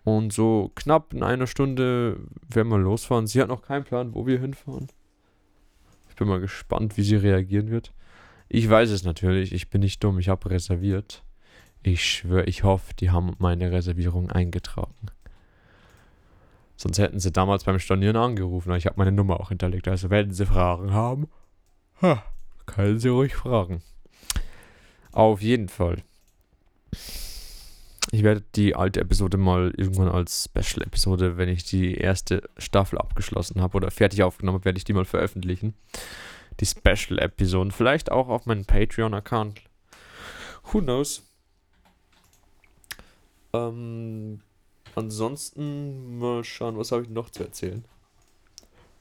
Und 0.03 0.31
so 0.31 0.71
knapp 0.75 1.13
in 1.13 1.23
einer 1.23 1.47
Stunde 1.47 2.19
werden 2.47 2.69
wir 2.69 2.77
losfahren. 2.77 3.27
Sie 3.27 3.41
hat 3.41 3.49
noch 3.49 3.61
keinen 3.61 3.83
Plan, 3.83 4.13
wo 4.13 4.25
wir 4.25 4.39
hinfahren. 4.39 4.87
Ich 6.09 6.15
bin 6.15 6.27
mal 6.27 6.39
gespannt, 6.39 6.97
wie 6.97 7.03
sie 7.03 7.15
reagieren 7.15 7.69
wird. 7.69 7.93
Ich 8.49 8.69
weiß 8.69 8.89
es 8.91 9.03
natürlich, 9.03 9.51
ich 9.51 9.69
bin 9.69 9.81
nicht 9.81 10.03
dumm, 10.03 10.19
ich 10.19 10.29
habe 10.29 10.49
reserviert. 10.49 11.23
Ich 11.83 12.05
schwöre, 12.05 12.45
ich 12.45 12.63
hoffe, 12.63 12.93
die 12.93 13.11
haben 13.11 13.35
meine 13.39 13.71
Reservierung 13.71 14.31
eingetragen. 14.31 15.07
Sonst 16.75 16.99
hätten 16.99 17.19
sie 17.19 17.31
damals 17.31 17.63
beim 17.63 17.79
Stornieren 17.79 18.15
angerufen, 18.15 18.73
ich 18.75 18.85
habe 18.85 18.97
meine 18.97 19.11
Nummer 19.11 19.39
auch 19.39 19.49
hinterlegt. 19.49 19.87
Also 19.87 20.09
werden 20.09 20.31
sie 20.31 20.45
Fragen 20.45 20.93
haben, 20.93 21.27
ha, 22.01 22.23
können 22.65 22.99
sie 22.99 23.09
ruhig 23.09 23.35
fragen. 23.35 23.81
Auf 25.11 25.41
jeden 25.41 25.69
Fall. 25.69 26.03
Ich 28.11 28.23
werde 28.23 28.43
die 28.55 28.73
alte 28.75 29.01
Episode 29.01 29.37
mal 29.37 29.73
irgendwann 29.75 30.07
als 30.07 30.45
Special-Episode, 30.45 31.37
wenn 31.37 31.49
ich 31.49 31.65
die 31.65 31.95
erste 31.95 32.41
Staffel 32.57 32.97
abgeschlossen 32.97 33.61
habe 33.61 33.75
oder 33.77 33.91
fertig 33.91 34.23
aufgenommen 34.23 34.59
habe, 34.59 34.65
werde 34.65 34.77
ich 34.77 34.85
die 34.85 34.93
mal 34.93 35.05
veröffentlichen. 35.05 35.73
Die 36.61 36.65
Special-Episoden. 36.65 37.71
Vielleicht 37.71 38.09
auch 38.11 38.29
auf 38.29 38.45
meinem 38.45 38.65
Patreon-Account. 38.65 39.61
Who 40.71 40.81
knows? 40.81 41.23
Ähm, 43.53 44.39
ansonsten 44.95 46.17
mal 46.17 46.45
schauen, 46.45 46.77
was 46.77 46.93
habe 46.93 47.03
ich 47.03 47.09
noch 47.09 47.29
zu 47.29 47.43
erzählen. 47.43 47.83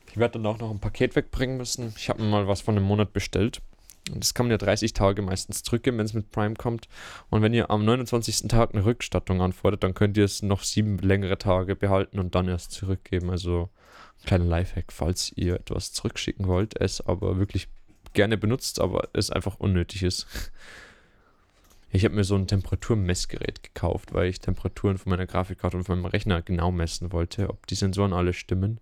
Ich 0.08 0.16
werde 0.16 0.38
dann 0.38 0.46
auch 0.46 0.58
noch 0.58 0.70
ein 0.70 0.80
Paket 0.80 1.14
wegbringen 1.14 1.56
müssen. 1.56 1.94
Ich 1.96 2.08
habe 2.08 2.22
mir 2.22 2.28
mal 2.28 2.48
was 2.48 2.60
von 2.60 2.76
einem 2.76 2.86
Monat 2.86 3.12
bestellt 3.12 3.62
Das 4.12 4.34
kann 4.34 4.46
man 4.46 4.52
ja 4.52 4.58
30 4.58 4.92
Tage 4.92 5.20
meistens 5.22 5.62
zurückgeben, 5.62 5.98
wenn 5.98 6.06
es 6.06 6.14
mit 6.14 6.30
Prime 6.30 6.54
kommt. 6.54 6.88
Und 7.28 7.42
wenn 7.42 7.52
ihr 7.52 7.70
am 7.70 7.84
29. 7.84 8.48
Tag 8.48 8.72
eine 8.72 8.84
Rückstattung 8.84 9.40
anfordert, 9.42 9.82
dann 9.82 9.94
könnt 9.94 10.16
ihr 10.16 10.24
es 10.24 10.42
noch 10.42 10.62
sieben 10.62 10.98
längere 10.98 11.38
Tage 11.38 11.74
behalten 11.74 12.20
und 12.20 12.34
dann 12.34 12.48
erst 12.48 12.70
zurückgeben. 12.70 13.30
Also 13.30 13.68
kleiner 14.24 14.44
Lifehack, 14.44 14.92
falls 14.92 15.32
ihr 15.34 15.56
etwas 15.56 15.92
zurückschicken 15.92 16.46
wollt, 16.46 16.80
es 16.80 17.00
aber 17.00 17.38
wirklich 17.38 17.68
gerne 18.12 18.36
benutzt, 18.36 18.80
aber 18.80 19.08
es 19.12 19.30
einfach 19.30 19.56
unnötig 19.58 20.02
ist. 20.02 20.26
Ich 21.90 22.04
habe 22.04 22.14
mir 22.14 22.24
so 22.24 22.34
ein 22.34 22.46
Temperaturmessgerät 22.46 23.62
gekauft, 23.62 24.12
weil 24.12 24.28
ich 24.28 24.40
Temperaturen 24.40 24.98
von 24.98 25.10
meiner 25.10 25.26
Grafikkarte 25.26 25.76
und 25.76 25.84
von 25.84 26.00
meinem 26.00 26.10
Rechner 26.10 26.42
genau 26.42 26.70
messen 26.70 27.12
wollte, 27.12 27.48
ob 27.48 27.66
die 27.66 27.74
Sensoren 27.74 28.12
alle 28.12 28.32
stimmen. 28.32 28.80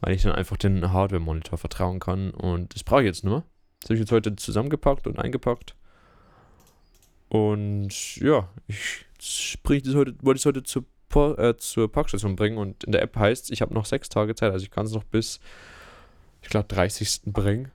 Weil 0.00 0.14
ich 0.14 0.22
dann 0.22 0.32
einfach 0.32 0.56
den 0.56 0.92
Hardware-Monitor 0.92 1.58
vertrauen 1.58 2.00
kann. 2.00 2.30
Und 2.32 2.74
das 2.74 2.84
brauche 2.84 3.02
ich 3.02 3.06
jetzt 3.06 3.24
nur. 3.24 3.44
Das 3.82 3.90
habe 3.90 3.94
ich 3.94 4.00
jetzt 4.00 4.12
heute 4.12 4.36
zusammengepackt 4.36 5.06
und 5.08 5.18
eingepackt. 5.18 5.74
Und 7.28 8.16
ja, 8.16 8.48
ich 8.68 9.06
sprich 9.20 9.82
das 9.82 9.94
heute, 9.94 10.14
wollte 10.22 10.38
es 10.38 10.46
heute 10.46 10.62
zur, 10.62 10.84
äh, 11.38 11.56
zur 11.56 11.90
Parkstation 11.90 12.36
bringen. 12.36 12.58
Und 12.58 12.84
in 12.84 12.92
der 12.92 13.02
App 13.02 13.16
heißt 13.16 13.44
es, 13.44 13.50
ich 13.50 13.60
habe 13.60 13.74
noch 13.74 13.86
sechs 13.86 14.08
Tage 14.08 14.34
Zeit. 14.34 14.52
Also 14.52 14.64
ich 14.64 14.70
kann 14.70 14.86
es 14.86 14.92
noch 14.92 15.04
bis, 15.04 15.40
ich 16.42 16.48
glaube, 16.48 16.68
30. 16.68 17.22
bringen. 17.26 17.72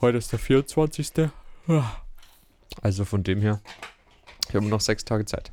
Heute 0.00 0.16
ist 0.16 0.32
der 0.32 0.38
24. 0.38 1.30
Also 2.80 3.04
von 3.04 3.22
dem 3.22 3.42
her, 3.42 3.60
ich 4.48 4.54
habe 4.54 4.66
noch 4.66 4.80
sechs 4.80 5.04
Tage 5.04 5.26
Zeit. 5.26 5.52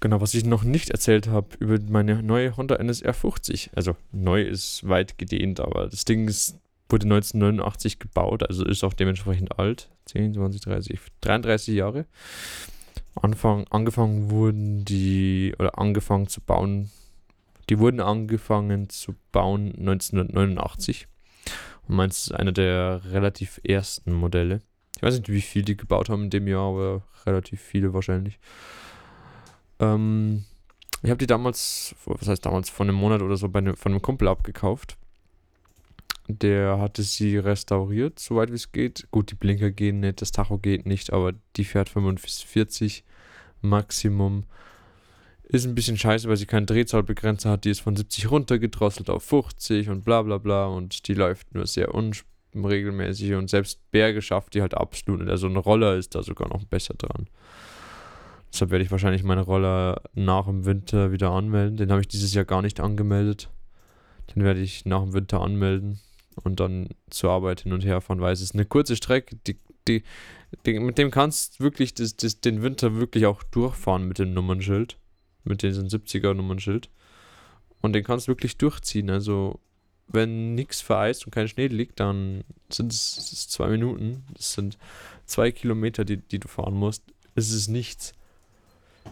Genau, 0.00 0.20
was 0.20 0.34
ich 0.34 0.44
noch 0.44 0.64
nicht 0.64 0.90
erzählt 0.90 1.28
habe 1.28 1.48
über 1.58 1.78
meine 1.90 2.22
neue 2.22 2.56
Honda 2.56 2.76
NSR 2.76 3.14
50. 3.14 3.70
Also 3.74 3.96
neu 4.12 4.42
ist 4.42 4.88
weit 4.88 5.18
gedehnt, 5.18 5.60
aber 5.60 5.88
das 5.88 6.04
Ding 6.04 6.28
ist, 6.28 6.58
wurde 6.88 7.04
1989 7.04 7.98
gebaut, 7.98 8.42
also 8.48 8.64
ist 8.64 8.84
auch 8.84 8.92
dementsprechend 8.92 9.58
alt. 9.58 9.90
10, 10.06 10.34
20, 10.34 10.60
30, 10.60 11.00
33 11.20 11.74
Jahre. 11.74 12.06
Anfang, 13.14 13.66
angefangen 13.70 14.30
wurden 14.30 14.84
die, 14.84 15.54
oder 15.58 15.78
angefangen 15.78 16.26
zu 16.26 16.40
bauen, 16.40 16.90
die 17.70 17.78
wurden 17.78 18.00
angefangen 18.00 18.88
zu 18.88 19.14
bauen 19.32 19.74
1989. 19.78 21.06
Und 21.88 21.96
meins 21.96 22.24
ist 22.24 22.32
einer 22.32 22.52
der 22.52 23.02
relativ 23.12 23.60
ersten 23.64 24.12
Modelle. 24.12 24.60
Ich 24.96 25.02
weiß 25.02 25.16
nicht, 25.18 25.28
wie 25.28 25.40
viel 25.40 25.62
die 25.62 25.76
gebaut 25.76 26.08
haben 26.08 26.24
in 26.24 26.30
dem 26.30 26.48
Jahr, 26.48 26.68
aber 26.68 27.02
relativ 27.26 27.60
viele 27.60 27.94
wahrscheinlich. 27.94 28.38
Ähm, 29.80 30.44
ich 31.02 31.10
habe 31.10 31.18
die 31.18 31.26
damals, 31.26 31.94
was 32.06 32.28
heißt 32.28 32.46
damals, 32.46 32.70
von 32.70 32.88
einem 32.88 32.96
Monat 32.96 33.22
oder 33.22 33.36
so 33.36 33.48
bei 33.48 33.60
ne, 33.60 33.76
von 33.76 33.92
einem 33.92 34.02
Kumpel 34.02 34.28
abgekauft. 34.28 34.96
Der 36.26 36.78
hatte 36.78 37.02
sie 37.02 37.36
restauriert, 37.36 38.18
soweit 38.18 38.50
wie 38.50 38.54
es 38.54 38.72
geht. 38.72 39.08
Gut, 39.10 39.30
die 39.30 39.34
Blinker 39.34 39.70
gehen 39.70 40.00
nicht, 40.00 40.22
das 40.22 40.32
Tacho 40.32 40.58
geht 40.58 40.86
nicht, 40.86 41.12
aber 41.12 41.34
die 41.56 41.64
fährt 41.64 41.90
45 41.90 43.04
Maximum. 43.60 44.44
Ist 45.42 45.66
ein 45.66 45.74
bisschen 45.74 45.98
scheiße, 45.98 46.26
weil 46.26 46.38
sie 46.38 46.46
keinen 46.46 46.64
Drehzahlbegrenzer 46.64 47.50
hat. 47.50 47.66
Die 47.66 47.70
ist 47.70 47.80
von 47.80 47.94
70 47.94 48.30
runtergedrosselt 48.30 49.10
auf 49.10 49.22
50 49.24 49.90
und 49.90 50.04
bla 50.04 50.22
bla 50.22 50.38
bla. 50.38 50.66
Und 50.66 51.06
die 51.08 51.14
läuft 51.14 51.54
nur 51.54 51.66
sehr 51.66 51.94
unregelmäßig. 51.94 53.34
Und 53.34 53.50
selbst 53.50 53.78
Berge 53.90 54.22
schafft 54.22 54.54
die 54.54 54.62
halt 54.62 54.74
absolut 54.74 55.20
nicht. 55.20 55.30
Also 55.30 55.46
ein 55.46 55.56
Roller 55.56 55.96
ist 55.96 56.14
da 56.14 56.22
sogar 56.22 56.48
noch 56.48 56.64
besser 56.64 56.94
dran. 56.94 57.28
Deshalb 58.50 58.70
werde 58.70 58.84
ich 58.84 58.90
wahrscheinlich 58.90 59.24
meine 59.24 59.42
Roller 59.42 60.00
nach 60.14 60.46
dem 60.46 60.64
Winter 60.64 61.12
wieder 61.12 61.32
anmelden. 61.32 61.76
Den 61.76 61.90
habe 61.90 62.00
ich 62.00 62.08
dieses 62.08 62.32
Jahr 62.32 62.46
gar 62.46 62.62
nicht 62.62 62.80
angemeldet. 62.80 63.50
Den 64.34 64.42
werde 64.42 64.60
ich 64.60 64.86
nach 64.86 65.02
dem 65.02 65.12
Winter 65.12 65.42
anmelden 65.42 66.00
und 66.42 66.60
dann 66.60 66.88
zur 67.10 67.30
Arbeit 67.30 67.62
hin 67.62 67.72
und 67.72 67.84
her 67.84 68.00
fahren, 68.00 68.20
weil 68.20 68.32
es 68.32 68.40
ist 68.40 68.54
eine 68.54 68.64
kurze 68.64 68.96
Strecke. 68.96 69.36
Die, 69.46 69.58
die, 69.86 70.02
die 70.66 70.78
mit 70.80 70.98
dem 70.98 71.10
kannst 71.10 71.60
du 71.60 71.64
wirklich 71.64 71.94
das, 71.94 72.16
das, 72.16 72.40
den 72.40 72.62
Winter 72.62 72.96
wirklich 72.96 73.26
auch 73.26 73.42
durchfahren 73.42 74.08
mit 74.08 74.18
dem 74.18 74.32
Nummernschild 74.34 74.96
mit 75.44 75.62
diesem 75.62 75.86
70er 75.86 76.34
Nummernschild. 76.34 76.88
Und 77.80 77.92
den 77.92 78.04
kannst 78.04 78.26
du 78.26 78.32
wirklich 78.32 78.56
durchziehen. 78.56 79.10
Also, 79.10 79.60
wenn 80.08 80.54
nichts 80.54 80.80
vereist 80.80 81.24
und 81.26 81.32
kein 81.32 81.48
Schnee 81.48 81.66
liegt, 81.66 82.00
dann 82.00 82.44
sind 82.70 82.92
es 82.92 83.48
zwei 83.48 83.68
Minuten. 83.68 84.24
Das 84.34 84.54
sind 84.54 84.78
zwei 85.26 85.52
Kilometer, 85.52 86.04
die, 86.04 86.16
die 86.16 86.38
du 86.38 86.48
fahren 86.48 86.74
musst. 86.74 87.02
Es 87.34 87.52
ist 87.52 87.68
nichts. 87.68 88.14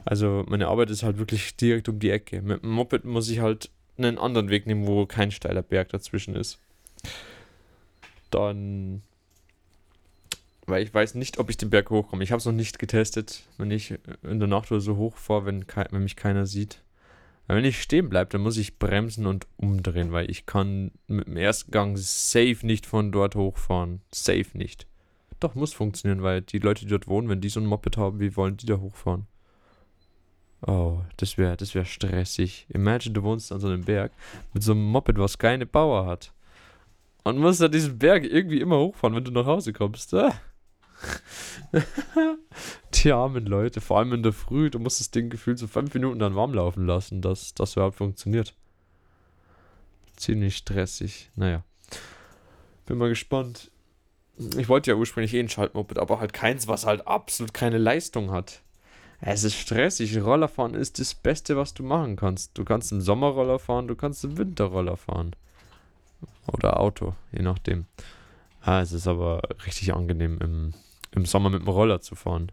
Also, 0.05 0.45
meine 0.49 0.69
Arbeit 0.69 0.91
ist 0.91 1.03
halt 1.03 1.19
wirklich 1.19 1.57
direkt 1.57 1.89
um 1.89 1.99
die 1.99 2.11
Ecke. 2.11 2.41
Mit 2.41 2.63
dem 2.63 2.71
Moped 2.71 3.05
muss 3.05 3.29
ich 3.29 3.41
halt 3.41 3.71
einen 3.99 4.19
anderen 4.19 4.49
Weg 4.49 4.67
nehmen, 4.67 4.87
wo 4.87 5.05
kein 5.05 5.31
steiler 5.31 5.63
Berg 5.63 5.91
dazwischen 5.91 6.35
ist. 6.35 6.59
Dann 8.31 9.03
weil 10.67 10.85
ich 10.85 10.95
weiß 10.95 11.17
nicht, 11.17 11.39
ob 11.39 11.51
ich 11.51 11.57
den 11.57 11.71
Berg 11.71 11.91
hochkomme. 11.91 12.23
Ich 12.23 12.31
habe 12.31 12.39
es 12.39 12.47
noch 12.47 12.53
nicht 12.53 12.79
getestet, 12.79 13.43
wenn 13.59 13.71
ich 13.71 13.95
in 14.23 14.39
der 14.39 14.49
Nacht 14.49 14.71
oder 14.71 14.81
so 14.81 14.97
hochfahre, 14.97 15.47
wenn, 15.47 15.67
wenn 15.91 16.03
mich 16.03 16.17
keiner 16.17 16.47
sieht. 16.47 16.83
Aber 17.49 17.59
wenn 17.59 17.65
ich 17.65 17.83
stehen 17.83 18.09
bleibe, 18.09 18.31
dann 18.31 18.43
muss 18.43 18.57
ich 18.57 18.79
bremsen 18.79 19.27
und 19.27 19.47
umdrehen, 19.57 20.13
weil 20.13 20.31
ich 20.31 20.47
kann 20.47 20.93
mit 21.09 21.27
dem 21.27 21.37
ersten 21.37 21.73
Gang 21.73 21.99
safe 21.99 22.59
nicht 22.63 22.87
von 22.87 23.11
dort 23.11 23.35
hochfahren. 23.35 24.01
Safe 24.13 24.47
nicht. 24.55 24.87
Doch, 25.41 25.57
muss 25.57 25.73
funktionieren, 25.73 26.23
weil 26.23 26.43
die 26.43 26.61
Leute, 26.61 26.85
die 26.85 26.91
dort 26.91 27.09
wohnen, 27.09 27.29
wenn 27.29 27.41
die 27.41 27.49
so 27.49 27.59
ein 27.59 27.67
Moped 27.67 27.97
haben, 27.97 28.21
wie 28.21 28.37
wollen 28.37 28.57
die 28.57 28.67
da 28.67 28.79
hochfahren? 28.79 29.27
Oh, 30.65 31.01
das 31.17 31.37
wäre 31.37 31.57
das 31.57 31.75
wär 31.75 31.85
stressig. 31.85 32.67
Imagine, 32.69 33.15
du 33.15 33.25
wohnst 33.25 33.51
an 33.51 33.59
so 33.59 33.67
einem 33.67 33.83
Berg 33.83 34.13
mit 34.55 34.63
so 34.63 34.71
einem 34.73 34.85
Moped, 34.85 35.19
was 35.19 35.39
keine 35.39 35.67
Bauer 35.67 36.07
hat. 36.07 36.33
Und 37.25 37.39
musst 37.39 37.61
dann 37.61 37.71
diesen 37.71 37.99
Berg 37.99 38.25
irgendwie 38.25 38.61
immer 38.61 38.79
hochfahren, 38.79 39.15
wenn 39.15 39.25
du 39.25 39.31
nach 39.31 39.47
Hause 39.47 39.73
kommst. 39.73 40.13
Ah. 40.15 40.35
Die 42.95 43.13
armen 43.13 43.47
Leute, 43.47 43.81
vor 43.81 43.99
allem 43.99 44.13
in 44.13 44.23
der 44.23 44.33
Früh, 44.33 44.71
du 44.71 44.79
musst 44.79 45.01
das 45.01 45.11
Ding 45.11 45.31
gefühlt 45.31 45.59
so 45.59 45.67
fünf 45.67 45.95
Minuten 45.95 46.19
dann 46.19 46.35
warm 46.35 46.55
laufen 46.55 46.87
lassen, 46.87 47.23
dass 47.23 47.55
das 47.55 47.75
überhaupt 47.75 47.97
funktioniert. 47.97 48.55
Ziemlich 50.17 50.57
stressig. 50.57 51.31
Naja. 51.35 51.65
Bin 52.87 52.99
mal 52.99 53.09
gespannt. 53.09 53.71
Ich 54.57 54.69
wollte 54.69 54.91
ja 54.91 54.97
ursprünglich 54.97 55.35
eh 55.35 55.41
ein 55.41 55.49
Schaltmoped, 55.49 55.99
aber 55.99 56.21
halt 56.21 56.33
keins, 56.33 56.69
was 56.69 56.87
halt 56.87 57.07
absolut 57.07 57.55
keine 57.55 57.79
Leistung 57.79 58.31
hat. 58.31 58.63
Es 59.21 59.45
ist 59.45 59.55
stressig. 59.55 60.21
Rollerfahren 60.21 60.75
ist 60.75 60.99
das 60.99 61.15
Beste, 61.15 61.57
was 61.57 61.75
du 61.75 61.85
machen 61.85 62.17
kannst. 62.17 62.59
Du 62.59 62.65
kannst 62.65 62.91
im 62.91 63.01
Sommerroller 63.01 63.61
fahren, 63.61 63.87
du 63.87 63.95
kannst 63.95 64.25
im 64.25 64.37
Winterroller 64.37 64.97
fahren. 64.97 65.37
Oder 66.47 66.81
Auto, 66.81 67.15
je 67.33 67.43
nachdem. 67.43 67.87
Ah, 68.61 68.81
es 68.81 68.93
ist 68.93 69.07
aber 69.07 69.43
richtig 69.67 69.95
angenehm 69.95 70.39
im 70.41 70.75
im 71.15 71.27
Sommer 71.27 71.51
mit 71.51 71.63
dem 71.63 71.69
Roller 71.69 72.01
zu 72.01 72.15
fahren. 72.15 72.51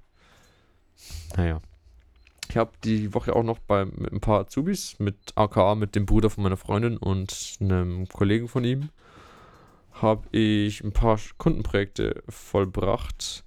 Naja. 1.35 1.61
Ich 2.49 2.57
habe 2.57 2.71
die 2.83 3.13
Woche 3.13 3.35
auch 3.35 3.43
noch 3.43 3.59
bei, 3.59 3.85
mit 3.85 4.11
ein 4.11 4.21
paar 4.21 4.45
Azubis, 4.45 4.97
mit 4.99 5.15
AKA, 5.35 5.75
mit 5.75 5.95
dem 5.95 6.05
Bruder 6.05 6.29
von 6.29 6.43
meiner 6.43 6.57
Freundin 6.57 6.97
und 6.97 7.57
einem 7.59 8.07
Kollegen 8.09 8.47
von 8.47 8.63
ihm, 8.63 8.89
habe 9.91 10.27
ich 10.31 10.83
ein 10.83 10.91
paar 10.91 11.19
Kundenprojekte 11.37 12.23
vollbracht. 12.27 13.43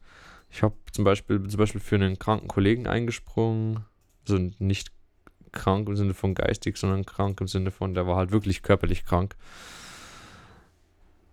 Ich 0.51 0.63
habe 0.63 0.77
zum 0.93 1.05
Beispiel, 1.05 1.49
zum 1.49 1.59
Beispiel 1.59 1.81
für 1.81 1.97
einen 1.97 2.19
kranken 2.19 2.47
Kollegen 2.47 2.87
eingesprungen, 2.87 3.85
also 4.27 4.39
nicht 4.59 4.93
krank 5.51 5.89
im 5.89 5.97
Sinne 5.97 6.15
von 6.15 6.35
geistig, 6.35 6.77
sondern 6.77 7.05
krank 7.05 7.41
im 7.41 7.49
Sinne 7.49 7.73
von, 7.73 7.95
der 7.95 8.07
war 8.07 8.17
halt 8.17 8.31
wirklich 8.31 8.63
körperlich 8.63 9.05
krank. 9.05 9.35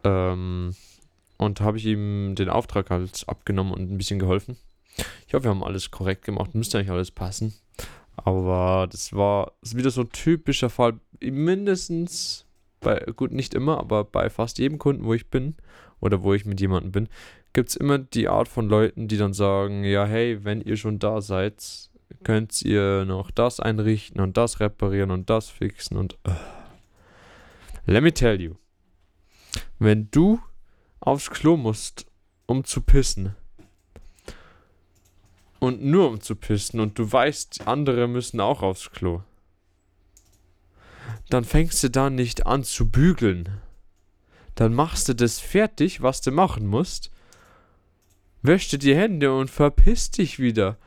Ähm, 0.04 0.76
und 1.38 1.62
habe 1.62 1.78
ich 1.78 1.86
ihm 1.86 2.36
den 2.36 2.50
Auftrag 2.50 2.90
halt 2.90 3.24
abgenommen 3.28 3.74
und 3.74 3.92
ein 3.92 3.98
bisschen 3.98 4.20
geholfen. 4.20 4.58
Ich 5.28 5.34
hoffe, 5.34 5.46
wir 5.46 5.52
haben 5.52 5.64
alles 5.64 5.92
korrekt 5.92 6.26
gemacht. 6.26 6.54
Müsste 6.54 6.78
eigentlich 6.78 6.92
alles 6.92 7.12
passen. 7.12 7.54
Aber 8.18 8.88
das 8.92 9.14
war 9.14 9.54
wieder 9.64 9.92
so 9.92 10.02
ein 10.02 10.10
typischer 10.10 10.70
Fall. 10.70 11.00
Mindestens 11.22 12.46
bei, 12.82 13.00
gut, 13.16 13.32
nicht 13.32 13.54
immer, 13.54 13.80
aber 13.80 14.04
bei 14.04 14.30
fast 14.30 14.58
jedem 14.60 14.78
Kunden, 14.78 15.06
wo 15.06 15.14
ich 15.14 15.30
bin 15.30 15.56
oder 16.02 16.24
wo 16.24 16.34
ich 16.34 16.46
mit 16.46 16.60
jemandem 16.60 16.92
bin, 16.92 17.10
gibt 17.54 17.70
es 17.70 17.76
immer 17.76 17.98
die 17.98 18.28
Art 18.28 18.48
von 18.48 18.68
Leuten, 18.68 19.08
die 19.08 19.18
dann 19.18 19.34
sagen: 19.34 19.84
Ja, 19.84 20.06
hey, 20.06 20.44
wenn 20.44 20.62
ihr 20.62 20.78
schon 20.78 21.00
da 21.00 21.22
seid, 21.22 21.90
könnt 22.24 22.62
ihr 22.62 23.06
noch 23.06 23.32
das 23.32 23.60
einrichten 23.60 24.22
und 24.22 24.38
das 24.38 24.60
reparieren 24.60 25.12
und 25.12 25.30
das 25.30 25.50
fixen 25.50 25.98
und. 25.98 26.18
Uh. 26.28 26.32
Let 27.86 28.04
me 28.04 28.14
tell 28.14 28.40
you. 28.40 28.56
Wenn 29.80 30.10
du 30.12 30.40
aufs 31.00 31.30
Klo 31.30 31.58
musst, 31.58 32.06
um 32.46 32.64
zu 32.64 32.82
pissen. 32.82 33.36
Und 35.60 35.84
nur 35.84 36.08
um 36.10 36.22
zu 36.22 36.36
pissen 36.36 36.80
und 36.80 36.98
du 36.98 37.12
weißt, 37.12 37.68
andere 37.68 38.08
müssen 38.08 38.40
auch 38.40 38.62
aufs 38.62 38.92
Klo. 38.92 39.22
Dann 41.30 41.44
fängst 41.44 41.84
du 41.84 41.90
da 41.90 42.10
nicht 42.10 42.46
an 42.46 42.64
zu 42.64 42.90
bügeln. 42.90 43.62
Dann 44.56 44.74
machst 44.74 45.08
du 45.10 45.16
das 45.16 45.40
fertig, 45.40 46.02
was 46.02 46.22
du 46.22 46.32
machen 46.32 46.66
musst. 46.66 47.12
Wäsch 48.42 48.70
dir 48.70 48.80
die 48.80 48.96
Hände 48.96 49.34
und 49.34 49.50
verpiss 49.50 50.12
dich 50.12 50.40
wieder. 50.40 50.78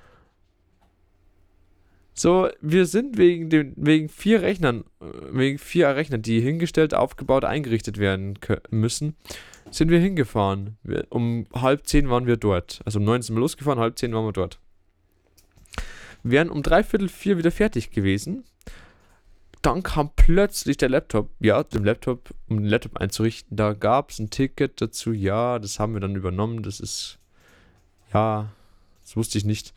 So, 2.14 2.50
wir 2.60 2.86
sind 2.86 3.16
wegen, 3.16 3.48
den, 3.48 3.72
wegen 3.76 4.08
vier 4.08 4.42
Rechnern, 4.42 4.84
äh, 5.00 5.04
wegen 5.30 5.58
vier 5.58 5.94
Rechnern, 5.96 6.22
die 6.22 6.40
hingestellt, 6.40 6.94
aufgebaut, 6.94 7.44
eingerichtet 7.44 7.98
werden 7.98 8.38
müssen, 8.70 9.16
sind 9.70 9.90
wir 9.90 9.98
hingefahren. 9.98 10.76
Wir, 10.82 11.06
um 11.08 11.46
halb 11.54 11.86
zehn 11.86 12.10
waren 12.10 12.26
wir 12.26 12.36
dort. 12.36 12.80
Also 12.84 12.98
um 12.98 13.04
neun 13.04 13.22
sind 13.22 13.36
wir 13.36 13.40
losgefahren, 13.40 13.78
halb 13.78 13.98
zehn 13.98 14.12
waren 14.12 14.26
wir 14.26 14.32
dort. 14.32 14.58
Wir 16.22 16.32
wären 16.32 16.50
um 16.50 16.62
dreiviertel 16.62 17.08
vier 17.08 17.38
wieder 17.38 17.50
fertig 17.50 17.90
gewesen. 17.90 18.44
Dann 19.62 19.82
kam 19.82 20.10
plötzlich 20.14 20.76
der 20.76 20.88
Laptop. 20.88 21.30
Ja, 21.40 21.62
dem 21.62 21.84
Laptop, 21.84 22.34
um 22.48 22.58
den 22.58 22.66
Laptop 22.66 22.96
einzurichten, 22.96 23.56
da 23.56 23.72
gab 23.72 24.10
es 24.10 24.18
ein 24.18 24.30
Ticket 24.30 24.80
dazu. 24.80 25.12
Ja, 25.12 25.58
das 25.58 25.78
haben 25.78 25.94
wir 25.94 26.00
dann 26.00 26.16
übernommen. 26.16 26.62
Das 26.62 26.80
ist, 26.80 27.18
ja, 28.12 28.52
das 29.02 29.16
wusste 29.16 29.38
ich 29.38 29.44
nicht. 29.44 29.72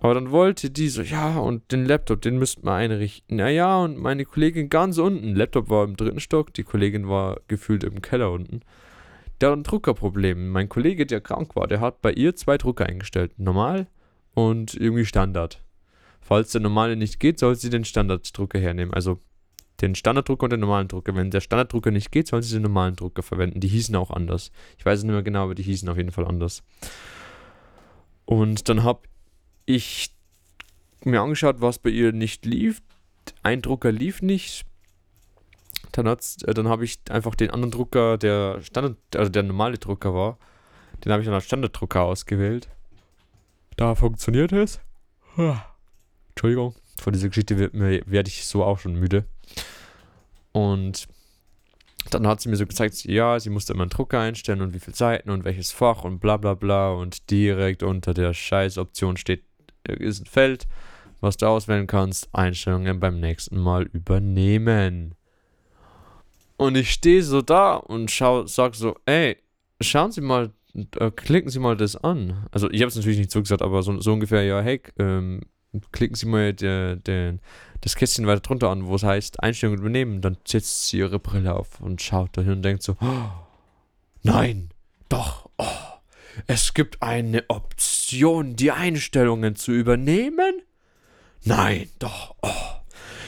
Aber 0.00 0.14
dann 0.14 0.30
wollte 0.30 0.70
die 0.70 0.88
so, 0.88 1.02
ja, 1.02 1.38
und 1.38 1.72
den 1.72 1.84
Laptop, 1.84 2.22
den 2.22 2.38
müssten 2.38 2.64
wir 2.64 2.72
einrichten. 2.72 3.36
Naja, 3.36 3.78
und 3.78 3.98
meine 3.98 4.24
Kollegin 4.24 4.70
ganz 4.70 4.96
unten. 4.96 5.34
Laptop 5.34 5.70
war 5.70 5.82
im 5.84 5.96
dritten 5.96 6.20
Stock, 6.20 6.54
die 6.54 6.62
Kollegin 6.62 7.08
war 7.08 7.40
gefühlt 7.48 7.82
im 7.82 8.00
Keller 8.00 8.30
unten. 8.30 8.60
Der 9.40 9.50
hat 9.50 9.58
ein 9.58 9.64
Druckerproblem. 9.64 10.50
Mein 10.50 10.68
Kollege, 10.68 11.04
der 11.04 11.20
krank 11.20 11.56
war, 11.56 11.66
der 11.66 11.80
hat 11.80 12.00
bei 12.00 12.12
ihr 12.12 12.36
zwei 12.36 12.58
Drucker 12.58 12.86
eingestellt. 12.86 13.40
Normal 13.40 13.88
und 14.34 14.74
irgendwie 14.74 15.04
Standard. 15.04 15.64
Falls 16.20 16.52
der 16.52 16.60
normale 16.60 16.94
nicht 16.94 17.18
geht, 17.18 17.40
soll 17.40 17.56
sie 17.56 17.68
den 17.68 17.84
Standarddrucker 17.84 18.60
hernehmen. 18.60 18.94
Also 18.94 19.18
den 19.80 19.96
Standarddrucker 19.96 20.44
und 20.44 20.52
den 20.52 20.60
normalen 20.60 20.86
Drucker. 20.86 21.16
Wenn 21.16 21.32
der 21.32 21.40
Standarddrucker 21.40 21.90
nicht 21.90 22.12
geht, 22.12 22.28
soll 22.28 22.44
sie 22.44 22.54
den 22.54 22.62
normalen 22.62 22.94
Drucker 22.94 23.24
verwenden. 23.24 23.58
Die 23.58 23.68
hießen 23.68 23.96
auch 23.96 24.12
anders. 24.12 24.52
Ich 24.78 24.86
weiß 24.86 25.00
es 25.00 25.04
nicht 25.04 25.12
mehr 25.12 25.24
genau, 25.24 25.42
aber 25.42 25.56
die 25.56 25.64
hießen 25.64 25.88
auf 25.88 25.96
jeden 25.96 26.12
Fall 26.12 26.26
anders. 26.26 26.62
Und 28.26 28.68
dann 28.68 28.84
habe 28.84 29.00
ich 29.68 30.14
mir 31.04 31.20
angeschaut, 31.20 31.60
was 31.60 31.78
bei 31.78 31.90
ihr 31.90 32.12
nicht 32.12 32.46
lief. 32.46 32.82
Ein 33.42 33.60
Drucker 33.60 33.92
lief 33.92 34.22
nicht. 34.22 34.64
Dann, 35.92 36.06
äh, 36.06 36.54
dann 36.54 36.68
habe 36.68 36.84
ich 36.84 36.98
einfach 37.10 37.34
den 37.34 37.50
anderen 37.50 37.70
Drucker, 37.70 38.16
der 38.16 38.62
Standard, 38.62 38.96
also 39.14 39.30
der 39.30 39.42
normale 39.42 39.78
Drucker 39.78 40.14
war, 40.14 40.38
den 41.04 41.12
habe 41.12 41.20
ich 41.20 41.26
dann 41.26 41.34
als 41.34 41.44
Standarddrucker 41.44 42.02
ausgewählt. 42.02 42.68
Da 43.76 43.94
funktioniert 43.94 44.52
es. 44.52 44.80
Entschuldigung, 46.30 46.74
vor 46.98 47.12
dieser 47.12 47.28
Geschichte 47.28 47.58
werde 47.58 48.28
ich 48.28 48.46
so 48.46 48.64
auch 48.64 48.78
schon 48.78 48.94
müde. 48.94 49.24
Und 50.52 51.06
dann 52.10 52.26
hat 52.26 52.40
sie 52.40 52.48
mir 52.48 52.56
so 52.56 52.66
gezeigt, 52.66 53.04
ja, 53.04 53.38
sie 53.38 53.50
musste 53.50 53.74
immer 53.74 53.82
einen 53.82 53.90
Drucker 53.90 54.18
einstellen 54.18 54.62
und 54.62 54.74
wie 54.74 54.80
viele 54.80 54.96
Seiten 54.96 55.30
und 55.30 55.44
welches 55.44 55.72
Fach 55.72 56.04
und 56.04 56.20
bla 56.20 56.38
bla 56.38 56.54
bla. 56.54 56.90
Und 56.90 57.30
direkt 57.30 57.82
unter 57.82 58.14
der 58.14 58.32
Scheißoption 58.32 59.16
steht 59.16 59.44
ist 59.94 60.20
ein 60.20 60.26
Feld, 60.26 60.66
was 61.20 61.36
du 61.36 61.46
auswählen 61.46 61.86
kannst. 61.86 62.28
Einstellungen 62.32 63.00
beim 63.00 63.20
nächsten 63.20 63.58
Mal 63.58 63.84
übernehmen. 63.84 65.14
Und 66.56 66.76
ich 66.76 66.90
stehe 66.90 67.22
so 67.22 67.40
da 67.40 67.74
und 67.76 68.10
schau, 68.10 68.46
sag 68.46 68.74
so, 68.74 68.96
ey, 69.06 69.36
schauen 69.80 70.10
Sie 70.10 70.20
mal, 70.20 70.50
äh, 70.98 71.10
klicken 71.10 71.50
Sie 71.50 71.60
mal 71.60 71.76
das 71.76 71.96
an. 71.96 72.46
Also 72.50 72.68
ich 72.70 72.80
habe 72.80 72.88
es 72.88 72.96
natürlich 72.96 73.18
nicht 73.18 73.30
so 73.30 73.40
gesagt, 73.40 73.62
aber 73.62 73.82
so, 73.82 74.00
so 74.00 74.12
ungefähr, 74.12 74.42
ja, 74.42 74.60
hey, 74.60 74.82
ähm, 74.98 75.42
klicken 75.92 76.16
Sie 76.16 76.26
mal 76.26 76.52
de, 76.52 76.96
de, 76.96 77.38
das 77.80 77.94
Kästchen 77.94 78.26
weiter 78.26 78.40
drunter 78.40 78.70
an, 78.70 78.86
wo 78.86 78.96
es 78.96 79.04
heißt 79.04 79.42
Einstellungen 79.42 79.80
übernehmen. 79.80 80.20
Dann 80.20 80.36
setzt 80.44 80.88
sie 80.88 80.98
ihre 80.98 81.18
Brille 81.18 81.54
auf 81.54 81.80
und 81.80 82.02
schaut 82.02 82.36
dahin 82.36 82.52
und 82.52 82.62
denkt 82.62 82.82
so, 82.82 82.96
oh, 83.00 83.30
nein, 84.22 84.70
doch, 85.08 85.48
oh, 85.58 85.87
es 86.46 86.74
gibt 86.74 87.02
eine 87.02 87.44
Option, 87.48 88.56
die 88.56 88.70
Einstellungen 88.70 89.56
zu 89.56 89.72
übernehmen? 89.72 90.62
Nein, 91.44 91.88
doch. 91.98 92.34
Oh. 92.42 92.48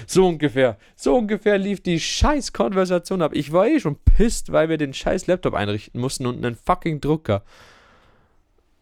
So 0.07 0.27
ungefähr. 0.27 0.77
So 0.97 1.17
ungefähr 1.17 1.59
lief 1.59 1.83
die 1.83 2.01
scheiß 2.01 2.53
Konversation 2.53 3.23
ab. 3.23 3.33
Ich 3.35 3.53
war 3.53 3.67
eh 3.69 3.79
schon 3.79 3.97
pisst, 3.97 4.51
weil 4.51 4.69
wir 4.69 4.77
den 4.77 4.93
scheiß 4.93 5.27
Laptop 5.27 5.55
einrichten 5.55 6.01
mussten 6.01 6.27
und 6.27 6.45
einen 6.45 6.57
fucking 6.57 7.01
Drucker 7.01 7.45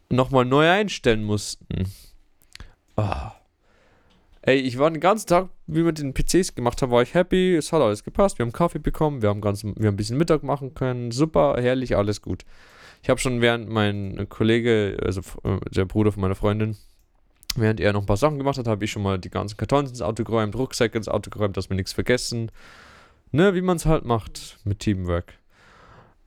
nochmal 0.08 0.44
neu 0.44 0.68
einstellen 0.68 1.24
mussten. 1.24 1.92
Oh. 2.96 3.30
Ey, 4.42 4.56
ich 4.60 4.78
war 4.78 4.90
den 4.90 5.00
ganzen 5.00 5.26
Tag, 5.26 5.50
wie 5.66 5.84
wir 5.84 5.92
den 5.92 6.14
PCs 6.14 6.54
gemacht 6.54 6.80
haben, 6.80 6.90
war 6.90 7.02
ich 7.02 7.12
happy. 7.12 7.56
Es 7.56 7.72
hat 7.72 7.82
alles 7.82 8.04
gepasst. 8.04 8.38
Wir 8.38 8.46
haben 8.46 8.52
Kaffee 8.52 8.78
bekommen, 8.78 9.20
wir 9.20 9.28
haben, 9.28 9.42
ganz, 9.42 9.62
wir 9.62 9.72
haben 9.72 9.84
ein 9.84 9.96
bisschen 9.96 10.16
Mittag 10.16 10.42
machen 10.42 10.72
können. 10.72 11.10
Super, 11.10 11.56
herrlich, 11.60 11.96
alles 11.96 12.22
gut. 12.22 12.44
Ich 13.02 13.10
habe 13.10 13.20
schon 13.20 13.40
während 13.40 13.68
mein 13.68 14.28
Kollege, 14.28 14.98
also 15.04 15.20
äh, 15.44 15.58
der 15.70 15.84
Bruder 15.84 16.12
von 16.12 16.20
meiner 16.20 16.34
Freundin, 16.34 16.76
während 17.56 17.80
er 17.80 17.92
noch 17.92 18.02
ein 18.02 18.06
paar 18.06 18.16
Sachen 18.16 18.38
gemacht 18.38 18.58
hat, 18.58 18.66
habe 18.66 18.84
ich 18.84 18.90
schon 18.90 19.02
mal 19.02 19.18
die 19.18 19.30
ganzen 19.30 19.56
Kartons 19.56 19.90
ins 19.90 20.02
Auto 20.02 20.24
geräumt, 20.24 20.54
Rucksäcke 20.56 20.98
ins 20.98 21.08
Auto 21.08 21.30
geräumt, 21.30 21.56
dass 21.56 21.70
wir 21.70 21.76
nichts 21.76 21.92
vergessen. 21.92 22.50
Ne, 23.30 23.54
wie 23.54 23.60
man 23.60 23.76
es 23.76 23.84
halt 23.84 24.04
macht 24.04 24.58
mit 24.64 24.80
Teamwork. 24.80 25.34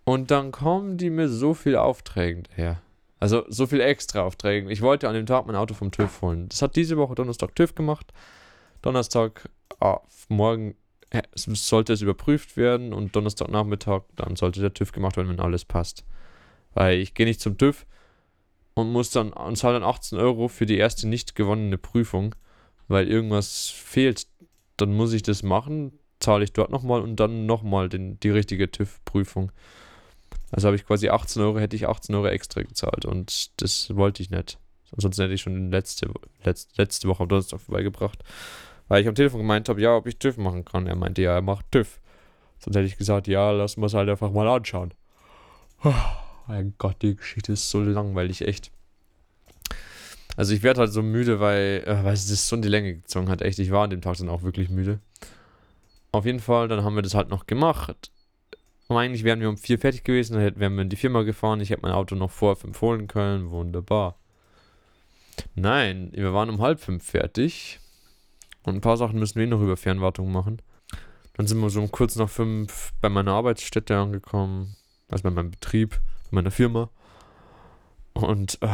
Und 0.03 0.29
dann 0.31 0.51
kommen 0.51 0.97
die 0.97 1.10
mir 1.10 1.29
so 1.29 1.53
viel 1.53 1.75
Aufträge 1.75 2.43
her. 2.55 2.81
Also 3.19 3.43
so 3.49 3.67
viel 3.67 3.81
extra 3.81 4.21
Aufträge. 4.21 4.71
Ich 4.71 4.81
wollte 4.81 5.07
an 5.07 5.13
dem 5.13 5.25
Tag 5.25 5.45
mein 5.45 5.55
Auto 5.55 5.73
vom 5.73 5.91
TÜV 5.91 6.21
holen. 6.21 6.49
Das 6.49 6.62
hat 6.62 6.75
diese 6.75 6.97
Woche 6.97 7.15
Donnerstag 7.15 7.55
TÜV 7.55 7.75
gemacht. 7.75 8.12
Donnerstag 8.81 9.49
ah, 9.79 9.99
morgen 10.27 10.75
sollte 11.36 11.93
es 11.93 12.01
überprüft 12.01 12.57
werden 12.57 12.93
und 12.93 13.15
Donnerstagnachmittag 13.15 14.01
dann 14.15 14.36
sollte 14.36 14.62
der 14.62 14.73
TÜV 14.73 14.91
gemacht 14.91 15.17
werden, 15.17 15.29
wenn 15.29 15.39
alles 15.39 15.65
passt. 15.65 16.03
Weil 16.73 16.99
ich 16.99 17.13
gehe 17.13 17.25
nicht 17.25 17.41
zum 17.41 17.57
TÜV 17.57 17.86
und 18.73 18.91
muss 18.91 19.12
dann 19.12 19.34
und 19.34 19.57
zahle 19.57 19.79
dann 19.79 19.89
18 19.89 20.17
Euro 20.17 20.47
für 20.47 20.65
die 20.65 20.77
erste 20.77 21.07
nicht 21.07 21.36
gewonnene 21.36 21.77
Prüfung, 21.77 22.36
weil 22.88 23.07
irgendwas 23.07 23.69
fehlt. 23.69 24.27
Dann 24.77 24.93
muss 24.93 25.13
ich 25.13 25.23
das 25.23 25.43
machen, 25.43 25.99
zahle 26.19 26.43
ich 26.43 26.53
dort 26.53 26.71
nochmal 26.71 27.01
und 27.01 27.17
dann 27.17 27.45
nochmal 27.45 27.89
die 27.89 28.29
richtige 28.29 28.71
TÜV-Prüfung. 28.71 29.51
Also 30.51 30.67
habe 30.67 30.75
ich 30.75 30.86
quasi 30.86 31.10
18 31.10 31.41
Euro, 31.41 31.60
hätte 31.60 31.75
ich 31.75 31.88
18 31.88 32.15
Euro 32.15 32.27
extra 32.27 32.62
gezahlt 32.62 33.05
und 33.05 33.62
das 33.62 33.95
wollte 33.95 34.23
ich 34.23 34.31
nicht. 34.31 34.57
Ansonsten 34.93 35.21
hätte 35.21 35.34
ich 35.34 35.41
schon 35.41 35.71
letzte, 35.71 36.12
letzte, 36.43 36.81
letzte 36.81 37.07
Woche 37.07 37.23
am 37.23 37.29
Donnerstag 37.29 37.62
vorbeigebracht, 37.62 38.23
weil 38.88 39.01
ich 39.01 39.07
am 39.07 39.15
Telefon 39.15 39.41
gemeint 39.41 39.69
habe, 39.69 39.81
ja, 39.81 39.95
ob 39.95 40.07
ich 40.07 40.17
TÜV 40.17 40.38
machen 40.38 40.65
kann. 40.65 40.88
Er 40.88 40.95
meinte, 40.95 41.21
ja, 41.21 41.36
er 41.36 41.41
macht 41.41 41.71
TÜV. 41.71 42.01
Sonst 42.60 42.75
hätte 42.75 42.88
ich 42.88 42.97
gesagt, 42.97 43.27
ja, 43.27 43.51
lass 43.51 43.75
uns 43.75 43.93
halt 43.93 44.10
einfach 44.10 44.31
mal 44.31 44.47
anschauen 44.47 44.93
mein 46.47 46.73
Gott, 46.77 47.01
die 47.01 47.15
Geschichte 47.15 47.54
ist 47.54 47.69
so 47.69 47.82
langweilig, 47.82 48.41
echt. 48.41 48.71
Also 50.38 50.54
ich 50.54 50.63
werde 50.63 50.82
halt 50.82 50.93
so 50.93 51.01
müde, 51.01 51.39
weil, 51.39 51.84
äh, 51.86 52.04
weil 52.04 52.13
es 52.13 52.30
das 52.30 52.47
so 52.47 52.56
in 52.56 52.62
die 52.62 52.69
Länge 52.69 52.95
gezogen 52.95 53.30
hat. 53.30 53.41
Echt, 53.41 53.60
ich 53.60 53.71
war 53.71 53.84
an 53.84 53.89
dem 53.89 54.01
Tag 54.01 54.17
dann 54.17 54.30
auch 54.30 54.43
wirklich 54.43 54.69
müde. 54.69 54.99
Auf 56.12 56.25
jeden 56.25 56.39
Fall, 56.39 56.67
dann 56.67 56.84
haben 56.84 56.95
wir 56.95 57.01
das 57.01 57.15
halt 57.15 57.30
noch 57.30 57.47
gemacht. 57.47 58.12
Und 58.88 58.97
eigentlich 58.97 59.23
wären 59.23 59.39
wir 59.39 59.49
um 59.49 59.58
vier 59.58 59.80
fertig 59.80 60.04
gewesen, 60.04 60.34
dann 60.34 60.60
wären 60.60 60.75
wir 60.75 60.82
in 60.82 60.89
die 60.89 60.97
Firma 60.97 61.23
gefahren. 61.23 61.62
Ich 61.62 61.69
hätte 61.69 61.82
mein 61.82 61.93
Auto 61.93 62.15
noch 62.15 62.32
vor 62.32 62.56
fünf 62.56 62.82
holen 62.82 63.08
können. 63.08 63.49
Wunderbar. 63.49 64.17
Nein, 65.56 66.12
wir 66.13 66.34
waren 66.34 66.49
um 66.49 66.62
halb 66.62 66.80
fünf 66.80 67.06
fertig. 67.06 67.80
Und 68.63 68.75
ein 68.75 68.82
paar 68.82 68.97
Sachen 68.97 69.19
müssen 69.19 69.39
wir 69.39 69.47
noch 69.47 69.62
über 69.62 69.77
Fernwartung 69.77 70.32
machen. 70.32 70.62
Dann 71.36 71.47
sind 71.47 71.60
wir 71.60 71.69
so 71.69 71.82
um 71.82 71.91
kurz 71.91 72.15
nach 72.17 72.30
fünf 72.30 72.91
bei 73.01 73.10
meiner 73.10 73.32
Arbeitsstätte 73.32 73.97
angekommen. 73.97 74.75
Also 75.10 75.23
bei 75.23 75.32
meinem 75.32 75.51
Betrieb 75.51 75.99
meiner 76.32 76.52
Firma. 76.52 76.89
Und 78.13 78.58
äh, 78.62 78.67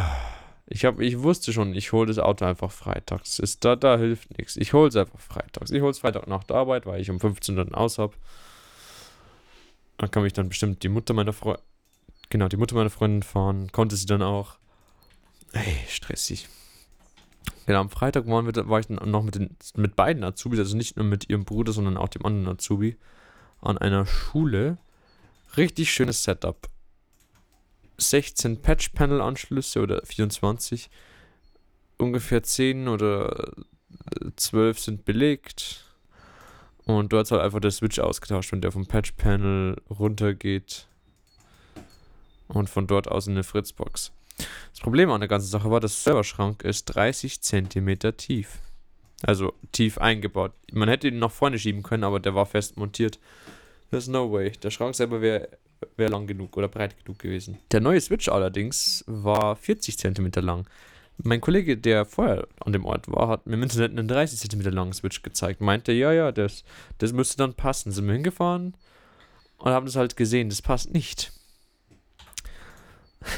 ich, 0.68 0.86
hab, 0.86 1.00
ich 1.00 1.20
wusste 1.22 1.54
schon, 1.54 1.74
ich 1.74 1.92
hole 1.92 2.08
das 2.08 2.20
Auto 2.20 2.46
einfach 2.46 2.72
freitags. 2.72 3.40
Ist 3.40 3.64
da, 3.64 3.76
da 3.76 3.98
hilft 3.98 4.38
nichts. 4.38 4.58
Ich 4.58 4.74
hole 4.74 4.90
es 4.90 4.96
einfach 4.96 5.20
freitags. 5.20 5.72
Ich 5.72 5.82
hole 5.82 5.92
es 5.92 6.00
Freitag 6.00 6.28
nach 6.28 6.44
der 6.44 6.58
Arbeit, 6.58 6.86
weil 6.86 7.02
ich 7.02 7.10
um 7.10 7.20
15 7.20 7.58
Uhr 7.58 7.66
dann 7.66 7.76
aus 7.76 7.98
habe. 7.98 8.14
Dann 9.98 10.12
kann 10.12 10.24
mich 10.24 10.34
dann 10.34 10.50
bestimmt 10.50 10.84
die 10.84 10.90
Mutter 10.90 11.14
meiner 11.14 11.34
Freundin, 11.34 11.64
genau, 12.30 12.48
die 12.48 12.58
Mutter 12.58 12.76
meiner 12.76 12.90
Freundin 12.90 13.24
fahren. 13.24 13.72
Konnte 13.72 13.96
sie 13.96 14.06
dann 14.06 14.22
auch. 14.22 14.58
Ey, 15.54 15.78
stressig. 15.88 16.48
Genau, 17.66 17.82
am 17.82 17.90
Freitag 17.90 18.28
waren 18.28 18.46
wir, 18.46 18.70
war 18.70 18.80
ich 18.80 18.88
dann 18.88 19.10
noch 19.10 19.24
mit, 19.24 19.36
den, 19.36 19.56
mit 19.76 19.96
beiden 19.96 20.24
Azubis, 20.24 20.60
also 20.60 20.78
nicht 20.78 20.98
nur 20.98 21.06
mit 21.06 21.30
ihrem 21.30 21.46
Bruder, 21.46 21.72
sondern 21.72 21.98
auch 21.98 22.10
dem 22.10 22.26
anderen 22.26 22.56
Azubi, 22.56 22.98
an 23.62 23.78
einer 23.78 24.06
Schule. 24.06 24.78
Richtig 25.56 25.92
schönes 25.92 26.24
Setup. 26.24 26.70
16 27.98 28.62
Patch-Panel-Anschlüsse 28.62 29.82
oder 29.82 30.02
24. 30.06 30.90
Ungefähr 31.98 32.44
10 32.44 32.88
oder 32.88 33.52
12 34.36 34.80
sind 34.80 35.06
belegt. 35.06 35.84
Und 36.86 37.12
dort 37.12 37.28
soll 37.28 37.42
einfach 37.42 37.60
der 37.60 37.72
Switch 37.72 38.00
ausgetauscht, 38.00 38.52
wenn 38.52 38.62
der 38.62 38.72
vom 38.72 38.86
Patch-Panel 38.86 39.82
runtergeht. 39.90 40.88
Und 42.48 42.70
von 42.70 42.88
dort 42.88 43.10
aus 43.10 43.28
in 43.28 43.34
eine 43.34 43.44
Fritzbox. 43.44 44.14
Das 44.72 44.80
Problem 44.80 45.10
an 45.12 45.20
der 45.20 45.28
ganzen 45.28 45.50
Sache 45.50 45.70
war, 45.70 45.80
der 45.80 45.90
Serverschrank 45.90 46.64
ist 46.64 46.86
30 46.86 47.42
cm 47.42 48.00
tief. 48.16 48.60
Also 49.24 49.54
tief 49.72 49.98
eingebaut. 49.98 50.54
Man 50.72 50.88
hätte 50.90 51.08
ihn 51.08 51.20
nach 51.20 51.32
vorne 51.32 51.58
schieben 51.58 51.84
können, 51.84 52.04
aber 52.04 52.20
der 52.20 52.36
war 52.36 52.46
fest 52.46 52.78
montiert. 52.78 53.20
There's 53.90 54.08
no 54.08 54.32
way. 54.32 54.52
Der 54.52 54.70
Schrank 54.70 54.96
selber 54.96 55.22
wäre 55.22 55.50
wäre 55.96 56.12
lang 56.12 56.28
genug 56.28 56.58
oder 56.58 56.68
breit 56.68 56.98
genug 57.04 57.20
gewesen. 57.20 57.58
Der 57.72 57.82
neue 57.82 58.02
Switch 58.02 58.30
allerdings 58.30 59.04
war 59.08 59.56
40 59.56 59.98
cm 59.98 60.32
lang. 60.36 60.68
Mein 61.18 61.42
Kollege, 61.42 61.78
der 61.78 62.06
vorher 62.06 62.48
an 62.60 62.74
dem 62.74 62.86
Ort 62.86 63.08
war, 63.08 63.28
hat 63.28 63.48
mir 63.48 63.56
im 63.56 63.64
Internet 63.64 63.92
einen 63.92 64.08
30 64.08 64.40
cm 64.50 64.62
langen 64.72 64.94
Switch 64.94 65.24
gezeigt. 65.24 65.62
Meinte, 65.62 65.92
ja, 65.92 66.14
ja, 66.14 66.32
das, 66.32 66.64
das 67.00 67.12
müsste 67.12 67.38
dann 67.38 67.56
passen. 67.56 67.92
Sind 67.92 68.06
wir 68.06 68.14
hingefahren 68.14 68.76
und 69.58 69.72
haben 69.72 69.88
das 69.88 69.96
halt 69.96 70.16
gesehen, 70.16 70.50
das 70.50 70.62
passt 70.62 70.94
nicht. 70.94 71.32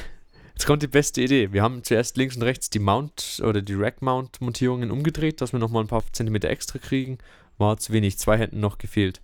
Jetzt 0.54 0.65
kommt 0.65 0.84
die 0.84 0.88
beste 0.88 1.21
Idee. 1.21 1.54
Wir 1.54 1.63
haben 1.63 1.86
zuerst 1.86 2.17
links 2.17 2.36
und 2.36 2.43
rechts 2.43 2.69
die 2.69 2.80
Mount 2.80 3.41
oder 3.45 3.62
die 3.62 3.75
Rack-Mount-Montierungen 3.75 4.91
umgedreht, 4.91 5.39
dass 5.39 5.54
wir 5.54 5.60
nochmal 5.60 5.86
ein 5.86 5.88
paar 5.88 6.04
Zentimeter 6.12 6.49
extra 6.49 6.80
kriegen. 6.80 7.17
War 7.58 7.78
zu 7.78 7.93
wenig, 7.93 8.17
zwei 8.17 8.38
hätten 8.38 8.60
noch 8.60 8.78
gefehlt. 8.78 9.21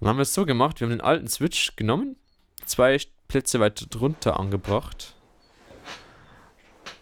Dann 0.00 0.08
haben 0.08 0.18
wir 0.18 0.22
es 0.22 0.34
so 0.34 0.44
gemacht, 0.44 0.80
wir 0.80 0.86
haben 0.86 0.92
den 0.92 1.00
alten 1.00 1.28
Switch 1.28 1.76
genommen, 1.76 2.16
zwei 2.64 2.98
Plätze 3.28 3.60
weiter 3.60 3.86
drunter 3.86 4.38
angebracht 4.38 5.14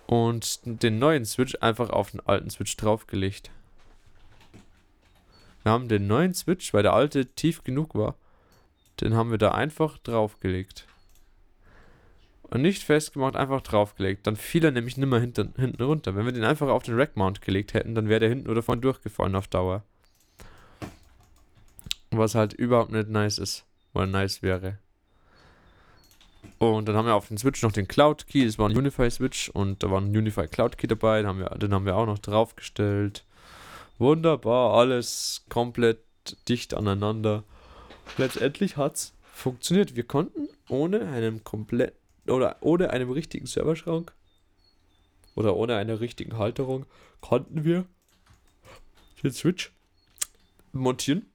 und 0.06 0.60
den 0.64 0.98
neuen 0.98 1.24
Switch 1.24 1.56
einfach 1.60 1.90
auf 1.90 2.10
den 2.10 2.20
alten 2.20 2.50
Switch 2.50 2.76
draufgelegt. 2.76 3.50
Wir 5.62 5.72
haben 5.72 5.88
den 5.88 6.06
neuen 6.06 6.34
Switch, 6.34 6.74
weil 6.74 6.82
der 6.82 6.92
alte 6.92 7.26
tief 7.26 7.64
genug 7.64 7.94
war, 7.94 8.16
den 9.00 9.14
haben 9.14 9.30
wir 9.30 9.38
da 9.38 9.52
einfach 9.52 9.98
draufgelegt 9.98 10.86
und 12.52 12.60
nicht 12.60 12.82
festgemacht, 12.82 13.34
einfach 13.34 13.62
draufgelegt. 13.62 14.26
Dann 14.26 14.36
fiel 14.36 14.62
er 14.64 14.72
nämlich 14.72 14.98
nimmer 14.98 15.18
hinten, 15.18 15.54
hinten 15.56 15.82
runter. 15.82 16.14
Wenn 16.14 16.26
wir 16.26 16.32
den 16.32 16.44
einfach 16.44 16.68
auf 16.68 16.82
den 16.82 16.96
Rack-Mount 16.96 17.40
gelegt 17.40 17.72
hätten, 17.72 17.94
dann 17.94 18.10
wäre 18.10 18.20
der 18.20 18.28
hinten 18.28 18.50
oder 18.50 18.62
vorne 18.62 18.82
durchgefallen 18.82 19.34
auf 19.36 19.48
Dauer. 19.48 19.84
Was 22.12 22.34
halt 22.34 22.52
überhaupt 22.52 22.92
nicht 22.92 23.08
nice 23.08 23.38
ist. 23.38 23.64
Oder 23.94 24.06
nice 24.06 24.42
wäre. 24.42 24.78
Und 26.58 26.86
dann 26.86 26.96
haben 26.96 27.06
wir 27.06 27.14
auf 27.14 27.28
den 27.28 27.38
Switch 27.38 27.62
noch 27.62 27.72
den 27.72 27.88
Cloud 27.88 28.26
Key, 28.26 28.44
das 28.44 28.58
war 28.58 28.68
ein 28.68 28.76
Unify 28.76 29.10
Switch 29.10 29.48
und 29.48 29.82
da 29.82 29.90
war 29.90 30.00
ein 30.00 30.16
Unify 30.16 30.46
Cloud 30.46 30.78
Key 30.78 30.86
dabei, 30.86 31.18
den 31.18 31.26
haben 31.26 31.38
wir, 31.40 31.50
den 31.50 31.74
haben 31.74 31.86
wir 31.86 31.96
auch 31.96 32.06
noch 32.06 32.18
draufgestellt. 32.18 33.24
Wunderbar, 33.98 34.74
alles 34.74 35.44
komplett 35.48 35.98
dicht 36.48 36.74
aneinander. 36.74 37.44
Letztendlich 38.16 38.76
hat 38.76 38.96
es 38.96 39.14
funktioniert. 39.32 39.96
Wir 39.96 40.04
konnten 40.04 40.48
ohne 40.68 41.08
einen 41.08 41.42
kompletten 41.44 41.96
oder 42.28 42.56
ohne 42.60 42.90
einem 42.90 43.10
richtigen 43.10 43.46
Serverschrank 43.46 44.12
oder 45.34 45.56
ohne 45.56 45.76
eine 45.76 46.00
richtigen 46.00 46.38
Halterung 46.38 46.86
konnten 47.20 47.64
wir 47.64 47.86
den 49.22 49.32
Switch 49.32 49.72
montieren. 50.72 51.31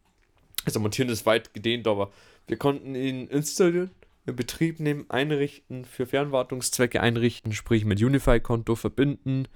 Also 0.68 0.82
montieren 0.82 1.08
ist 1.08 1.26
weit 1.26 1.54
gedehnt, 1.54 1.88
aber 1.88 2.12
wir 2.46 2.58
konnten 2.58 2.94
ihn 2.94 3.28
installieren, 3.28 3.90
in 4.26 4.36
Betrieb 4.36 4.82
nehmen, 4.82 5.06
einrichten, 5.08 5.86
für 5.86 6.06
Fernwartungszwecke 6.06 7.00
einrichten, 7.00 7.54
sprich 7.54 7.86
mit 7.86 8.02
Unify-Konto 8.02 8.76
verbinden, 8.76 9.48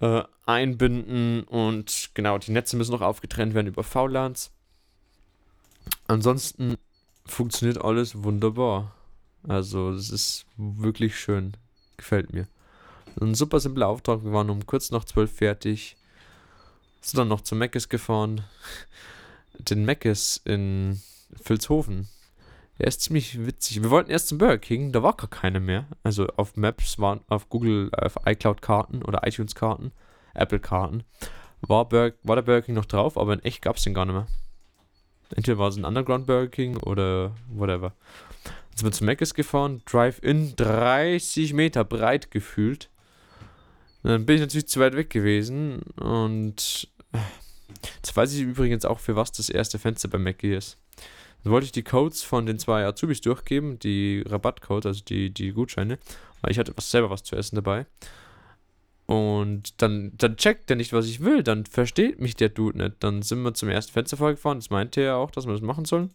äh, 0.00 0.22
einbinden 0.44 1.44
und 1.44 2.10
genau, 2.12 2.36
die 2.36 2.50
Netze 2.50 2.76
müssen 2.76 2.92
noch 2.92 3.00
aufgetrennt 3.00 3.54
werden 3.54 3.68
über 3.68 3.82
VLANs. 3.82 4.52
Ansonsten 6.06 6.76
funktioniert 7.24 7.82
alles 7.82 8.22
wunderbar. 8.22 8.94
Also, 9.48 9.92
es 9.92 10.10
ist 10.10 10.44
wirklich 10.58 11.18
schön. 11.18 11.56
Gefällt 11.96 12.34
mir. 12.34 12.48
Ein 13.18 13.34
super 13.34 13.60
simpler 13.60 13.88
Auftrag. 13.88 14.22
Wir 14.24 14.32
waren 14.32 14.50
um 14.50 14.66
kurz 14.66 14.90
nach 14.90 15.06
zwölf 15.06 15.32
fertig. 15.32 15.96
Sind 17.00 17.16
dann 17.16 17.28
noch 17.28 17.40
zu 17.40 17.54
Meckes 17.54 17.88
gefahren. 17.88 18.44
Den 19.58 19.84
Meckes 19.84 20.40
in 20.44 21.00
Vilshofen. 21.44 22.08
Der 22.78 22.88
ist 22.88 23.02
ziemlich 23.02 23.46
witzig. 23.46 23.82
Wir 23.82 23.90
wollten 23.90 24.10
erst 24.10 24.28
zum 24.28 24.38
Burger 24.38 24.58
King, 24.58 24.92
da 24.92 25.02
war 25.02 25.14
gar 25.14 25.30
keine 25.30 25.60
mehr. 25.60 25.86
Also 26.02 26.26
auf 26.36 26.56
Maps 26.56 26.98
waren, 26.98 27.20
auf 27.28 27.48
Google, 27.48 27.90
auf 27.92 28.18
iCloud-Karten 28.26 29.02
oder 29.02 29.26
iTunes-Karten, 29.26 29.92
Apple-Karten, 30.34 31.04
war, 31.62 31.90
war 31.90 32.36
der 32.36 32.42
Burger 32.42 32.62
King 32.62 32.74
noch 32.74 32.84
drauf, 32.84 33.16
aber 33.16 33.32
in 33.32 33.44
echt 33.44 33.62
gab 33.62 33.76
es 33.76 33.84
den 33.84 33.94
gar 33.94 34.04
nicht 34.04 34.14
mehr. 34.14 34.26
Entweder 35.34 35.58
war 35.58 35.68
es 35.68 35.76
ein 35.76 35.84
Underground 35.84 36.26
Burger 36.26 36.48
King 36.48 36.76
oder 36.76 37.32
whatever. 37.48 37.94
Jetzt 38.70 38.80
sind 38.80 38.86
wir 38.88 38.92
zu 38.92 39.04
Mc's 39.04 39.34
gefahren, 39.34 39.82
Drive-In 39.86 40.54
30 40.56 41.54
Meter 41.54 41.82
breit 41.82 42.30
gefühlt. 42.30 42.90
Dann 44.02 44.26
bin 44.26 44.36
ich 44.36 44.42
natürlich 44.42 44.68
zu 44.68 44.80
weit 44.80 44.94
weg 44.94 45.10
gewesen 45.10 45.82
und 45.98 46.88
jetzt 47.96 48.16
weiß 48.16 48.32
ich 48.34 48.42
übrigens 48.42 48.84
auch, 48.84 48.98
für 48.98 49.16
was 49.16 49.32
das 49.32 49.48
erste 49.48 49.78
Fenster 49.78 50.08
bei 50.08 50.18
Mackie 50.18 50.54
ist. 50.54 50.78
Dann 51.42 51.52
wollte 51.52 51.66
ich 51.66 51.72
die 51.72 51.84
Codes 51.84 52.22
von 52.22 52.46
den 52.46 52.58
zwei 52.58 52.84
Azubis 52.84 53.20
durchgeben, 53.20 53.78
die 53.78 54.24
Rabattcodes, 54.26 54.86
also 54.86 55.04
die, 55.04 55.30
die 55.32 55.52
Gutscheine, 55.52 55.98
weil 56.40 56.50
ich 56.50 56.58
hatte 56.58 56.72
was, 56.76 56.90
selber 56.90 57.10
was 57.10 57.22
zu 57.22 57.36
essen 57.36 57.56
dabei. 57.56 57.86
Und 59.06 59.80
dann, 59.80 60.12
dann 60.18 60.36
checkt 60.36 60.68
er 60.68 60.76
nicht, 60.76 60.92
was 60.92 61.06
ich 61.06 61.20
will, 61.20 61.44
dann 61.44 61.64
versteht 61.64 62.20
mich 62.20 62.34
der 62.34 62.48
Dude 62.48 62.78
nicht. 62.78 62.96
Dann 63.00 63.22
sind 63.22 63.42
wir 63.42 63.54
zum 63.54 63.68
ersten 63.68 63.92
Fenster 63.92 64.16
vorgefahren, 64.16 64.58
das 64.58 64.70
meinte 64.70 65.00
er 65.00 65.16
auch, 65.16 65.30
dass 65.30 65.46
wir 65.46 65.52
das 65.52 65.62
machen 65.62 65.84
sollen. 65.84 66.10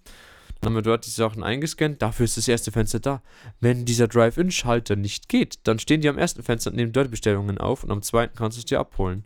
Dann 0.59 0.71
haben 0.71 0.75
wir 0.75 0.81
dort 0.83 1.05
die 1.05 1.11
Sachen 1.11 1.41
eingescannt. 1.43 2.01
Dafür 2.01 2.25
ist 2.25 2.37
das 2.37 2.47
erste 2.47 2.71
Fenster 2.71 2.99
da. 2.99 3.23
Wenn 3.59 3.85
dieser 3.85 4.07
Drive-In-Schalter 4.07 4.95
nicht 4.95 5.27
geht, 5.27 5.59
dann 5.63 5.79
stehen 5.79 6.01
die 6.01 6.09
am 6.09 6.19
ersten 6.19 6.43
Fenster 6.43 6.69
und 6.69 6.75
nehmen 6.75 6.91
dort 6.91 7.09
Bestellungen 7.09 7.57
auf 7.57 7.83
und 7.83 7.91
am 7.91 8.03
zweiten 8.03 8.35
kannst 8.35 8.57
du 8.57 8.59
es 8.59 8.65
dir 8.65 8.79
abholen. 8.79 9.25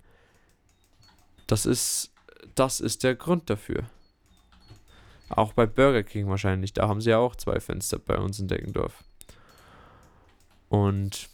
Das 1.47 1.65
ist, 1.65 2.11
das 2.55 2.79
ist 2.79 3.03
der 3.03 3.15
Grund 3.15 3.49
dafür. 3.49 3.83
Auch 5.29 5.53
bei 5.53 5.65
Burger 5.65 6.03
King 6.03 6.27
wahrscheinlich. 6.27 6.73
Da 6.73 6.87
haben 6.87 7.01
sie 7.01 7.09
ja 7.09 7.17
auch 7.17 7.35
zwei 7.35 7.59
Fenster 7.59 7.99
bei 7.99 8.17
uns 8.17 8.39
in 8.39 8.47
Deckendorf. 8.47 9.03
Und 10.69 11.29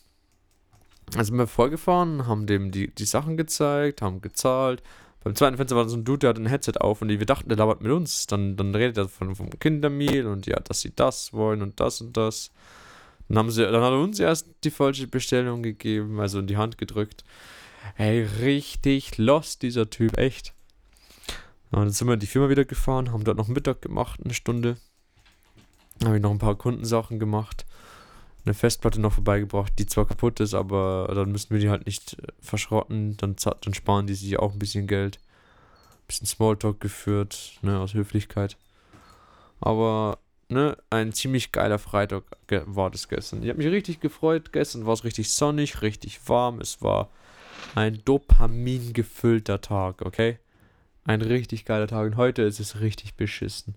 also 1.16 1.30
sind 1.30 1.38
wir 1.38 1.48
vorgefahren, 1.48 2.28
haben 2.28 2.48
dem 2.48 2.72
die, 2.72 2.94
die 2.94 3.06
Sachen 3.06 3.36
gezeigt, 3.36 4.02
haben 4.02 4.22
gezahlt, 4.22 4.82
beim 5.24 5.36
zweiten 5.36 5.58
Fenster 5.58 5.76
war 5.76 5.88
so 5.88 5.98
ein 5.98 6.04
Dude, 6.04 6.20
der 6.20 6.30
hat 6.32 6.38
ein 6.38 6.48
Headset 6.48 6.80
auf 6.80 7.02
und 7.02 7.10
wir 7.10 7.26
dachten, 7.26 7.48
der 7.48 7.58
labert 7.58 7.82
mit 7.82 7.92
uns. 7.92 8.26
Dann, 8.26 8.58
dann 8.58 8.74
redet 8.74 8.98
er 8.98 9.08
von, 9.08 9.36
vom 9.36 9.52
Kindermehl 9.52 10.26
und 10.26 10.48
ja, 10.48 10.60
dass 10.60 10.82
sie 10.82 10.94
das 10.96 11.32
wollen 11.32 11.62
und 11.62 11.80
das 11.80 12.02
und 12.02 12.18
das. 12.18 12.52
Dann, 13.28 13.38
haben 13.38 13.52
sie, 13.52 13.64
dann 13.64 13.84
hat 13.84 13.92
er 13.92 14.00
uns 14.00 14.20
erst 14.20 14.48
die 14.64 14.72
falsche 14.72 15.08
Bestellung 15.08 15.62
gegeben, 15.62 16.20
also 16.20 16.40
in 16.40 16.48
die 16.48 16.58
Hand 16.58 16.80
gedrückt. 16.80 17.24
Ey, 17.98 18.24
richtig 18.42 19.18
lost, 19.20 19.62
dieser 19.62 19.90
Typ, 19.92 20.18
echt. 20.18 20.54
Und 21.72 21.80
dann 21.80 21.92
sind 21.92 22.08
wir 22.08 22.16
in 22.16 22.20
die 22.20 22.28
Firma 22.28 22.50
wieder 22.50 22.66
gefahren, 22.66 23.12
haben 23.12 23.24
dort 23.24 23.38
noch 23.38 23.48
Mittag 23.48 23.82
gemacht, 23.82 24.20
eine 24.24 24.34
Stunde. 24.34 24.78
Dann 26.00 26.10
habe 26.10 26.18
ich 26.18 26.24
noch 26.24 26.32
ein 26.32 26.40
paar 26.40 26.56
Kundensachen 26.56 27.20
gemacht 27.20 27.66
eine 28.46 28.54
Festplatte 28.54 29.00
noch 29.00 29.14
vorbeigebracht, 29.14 29.74
die 29.78 29.86
zwar 29.86 30.08
kaputt 30.08 30.40
ist, 30.40 30.54
aber 30.54 31.12
dann 31.14 31.32
müssen 31.32 31.52
wir 31.52 31.60
die 31.60 31.70
halt 31.70 31.86
nicht 31.86 32.14
äh, 32.14 32.28
verschrotten. 32.40 33.18
Dann, 33.18 33.36
dann 33.62 33.74
sparen 33.74 34.08
die 34.08 34.16
sich 34.16 34.40
auch 34.40 34.54
ein 34.54 34.60
bisschen 34.60 34.88
Geld. 34.88 35.18
Ein 35.18 36.08
bisschen 36.08 36.28
Smalltalk 36.28 36.80
geführt, 36.80 37.54
ne, 37.62 37.80
aus 37.80 37.94
Höflichkeit. 37.94 38.58
Aber, 39.60 40.18
ne, 40.50 40.76
ein 40.90 41.14
ziemlich 41.14 41.52
geiler 41.52 41.78
Freitag 41.78 42.24
war 42.66 42.90
das 42.90 43.08
gestern. 43.08 43.44
Ich 43.44 43.50
habe 43.50 43.60
mich 43.60 43.72
richtig 43.72 44.00
gefreut. 44.00 44.52
Gestern 44.52 44.86
war 44.86 44.94
es 44.94 45.04
richtig 45.04 45.30
sonnig, 45.30 45.82
richtig 45.84 46.28
warm. 46.28 46.60
Es 46.62 46.82
war 46.82 47.10
ein 47.76 48.04
Dopamin 48.06 48.94
gefüllter 48.94 49.62
Tag, 49.62 50.02
okay? 50.02 50.40
Ein 51.04 51.22
richtig 51.22 51.66
geiler 51.66 51.88
Tag. 51.88 52.06
Und 52.06 52.18
heute 52.18 52.44
ist 52.44 52.60
es 52.60 52.80
richtig 52.80 53.16
beschissen. 53.16 53.76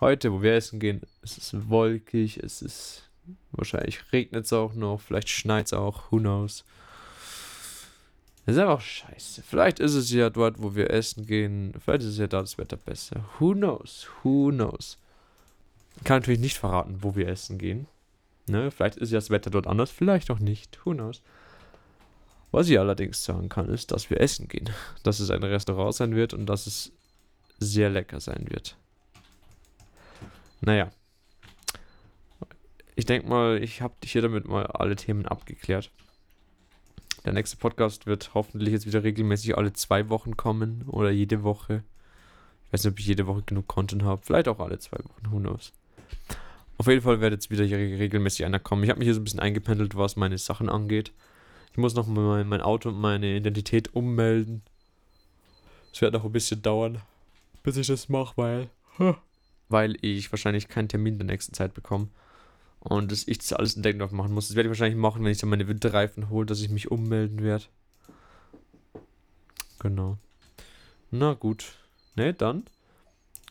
Heute, 0.00 0.32
wo 0.32 0.42
wir 0.42 0.54
essen 0.54 0.78
gehen, 0.78 1.02
es 1.22 1.38
ist 1.38 1.68
wolkig, 1.68 2.38
es 2.38 2.62
ist 2.62 3.06
Wahrscheinlich 3.52 4.00
regnet 4.12 4.44
es 4.44 4.52
auch 4.52 4.74
noch, 4.74 5.00
vielleicht 5.00 5.28
schneit 5.28 5.66
es 5.66 5.72
auch, 5.72 6.10
who 6.10 6.18
knows. 6.18 6.64
Das 8.44 8.54
ist 8.54 8.60
einfach 8.60 8.80
scheiße. 8.80 9.42
Vielleicht 9.42 9.80
ist 9.80 9.94
es 9.94 10.12
ja 10.12 10.30
dort, 10.30 10.62
wo 10.62 10.76
wir 10.76 10.90
essen 10.90 11.26
gehen. 11.26 11.74
Vielleicht 11.80 12.02
ist 12.02 12.10
es 12.10 12.18
ja 12.18 12.28
da 12.28 12.40
das 12.40 12.58
Wetter 12.58 12.76
besser. 12.76 13.24
Who 13.38 13.54
knows? 13.54 14.06
Who 14.22 14.50
knows? 14.52 14.98
Ich 15.96 16.04
kann 16.04 16.18
natürlich 16.18 16.40
nicht 16.40 16.56
verraten, 16.56 16.98
wo 17.00 17.16
wir 17.16 17.26
essen 17.28 17.58
gehen. 17.58 17.88
Ne? 18.46 18.70
Vielleicht 18.70 18.98
ist 18.98 19.10
ja 19.10 19.18
das 19.18 19.30
Wetter 19.30 19.50
dort 19.50 19.66
anders, 19.66 19.90
vielleicht 19.90 20.30
auch 20.30 20.38
nicht. 20.38 20.78
Who 20.84 20.92
knows? 20.92 21.22
Was 22.52 22.68
ich 22.68 22.78
allerdings 22.78 23.24
sagen 23.24 23.48
kann, 23.48 23.68
ist, 23.68 23.90
dass 23.90 24.10
wir 24.10 24.20
essen 24.20 24.48
gehen. 24.48 24.70
Dass 25.02 25.20
es 25.20 25.30
ein 25.30 25.42
Restaurant 25.42 25.94
sein 25.94 26.14
wird 26.14 26.32
und 26.32 26.46
dass 26.46 26.66
es 26.66 26.92
sehr 27.58 27.90
lecker 27.90 28.20
sein 28.20 28.46
wird. 28.48 28.76
Naja, 30.60 30.90
ich 32.98 33.04
denke 33.04 33.28
mal, 33.28 33.62
ich 33.62 33.82
habe 33.82 33.94
hier 34.04 34.22
damit 34.22 34.48
mal 34.48 34.66
alle 34.66 34.96
Themen 34.96 35.26
abgeklärt. 35.26 35.90
Der 37.26 37.34
nächste 37.34 37.58
Podcast 37.58 38.06
wird 38.06 38.32
hoffentlich 38.32 38.72
jetzt 38.72 38.86
wieder 38.86 39.04
regelmäßig 39.04 39.56
alle 39.56 39.74
zwei 39.74 40.08
Wochen 40.08 40.38
kommen 40.38 40.82
oder 40.86 41.10
jede 41.10 41.42
Woche. 41.42 41.84
Ich 42.64 42.72
weiß 42.72 42.84
nicht, 42.84 42.92
ob 42.92 42.98
ich 42.98 43.06
jede 43.06 43.26
Woche 43.26 43.42
genug 43.42 43.68
Content 43.68 44.02
habe. 44.02 44.22
Vielleicht 44.24 44.48
auch 44.48 44.60
alle 44.60 44.78
zwei 44.78 44.96
Wochen, 44.96 45.30
who 45.30 45.38
knows. 45.38 45.72
Auf 46.78 46.86
jeden 46.86 47.02
Fall 47.02 47.20
wird 47.20 47.32
jetzt 47.32 47.50
wieder 47.50 47.64
hier 47.64 47.76
regelmäßig 47.78 48.46
einer 48.46 48.58
kommen. 48.58 48.82
Ich 48.82 48.88
habe 48.88 48.98
mich 48.98 49.06
hier 49.06 49.14
so 49.14 49.20
ein 49.20 49.24
bisschen 49.24 49.40
eingependelt, 49.40 49.94
was 49.94 50.16
meine 50.16 50.38
Sachen 50.38 50.70
angeht. 50.70 51.12
Ich 51.72 51.78
muss 51.78 51.94
noch 51.94 52.06
mal 52.06 52.44
mein 52.44 52.60
Auto 52.60 52.88
und 52.88 53.00
meine 53.00 53.36
Identität 53.36 53.94
ummelden. 53.94 54.62
Es 55.92 56.00
wird 56.00 56.12
noch 56.12 56.24
ein 56.24 56.32
bisschen 56.32 56.62
dauern, 56.62 57.02
bis 57.62 57.76
ich 57.76 57.86
das 57.86 58.08
mache, 58.08 58.36
weil, 58.36 58.70
weil 59.68 59.96
ich 60.02 60.30
wahrscheinlich 60.32 60.68
keinen 60.68 60.88
Termin 60.88 61.14
in 61.14 61.20
der 61.20 61.26
nächsten 61.26 61.54
Zeit 61.54 61.74
bekomme. 61.74 62.08
Und 62.80 63.10
dass 63.10 63.26
ich 63.26 63.38
das 63.38 63.52
alles 63.52 63.74
in 63.74 63.82
Deckendorf 63.82 64.12
machen 64.12 64.32
muss. 64.32 64.48
Das 64.48 64.56
werde 64.56 64.68
ich 64.68 64.70
wahrscheinlich 64.70 64.98
machen, 64.98 65.24
wenn 65.24 65.32
ich 65.32 65.38
dann 65.38 65.50
meine 65.50 65.66
Winterreifen 65.66 66.30
hole, 66.30 66.46
dass 66.46 66.60
ich 66.60 66.70
mich 66.70 66.90
ummelden 66.90 67.42
werde. 67.42 67.64
Genau. 69.78 70.18
Na 71.10 71.34
gut. 71.34 71.76
Ne, 72.14 72.32
dann 72.32 72.64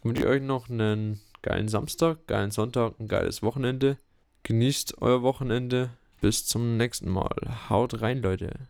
wünsche 0.04 0.24
ich 0.24 0.28
euch 0.28 0.42
noch 0.42 0.70
einen 0.70 1.20
geilen 1.42 1.68
Samstag, 1.68 2.26
geilen 2.28 2.52
Sonntag, 2.52 3.00
ein 3.00 3.08
geiles 3.08 3.44
Wochenende. 3.44 3.98
Genießt 4.44 5.02
euer 5.02 5.22
Wochenende. 5.22 5.90
Bis 6.22 6.46
zum 6.46 6.78
nächsten 6.78 7.10
Mal. 7.10 7.70
Haut 7.70 8.02
rein, 8.02 8.22
Leute. 8.22 8.68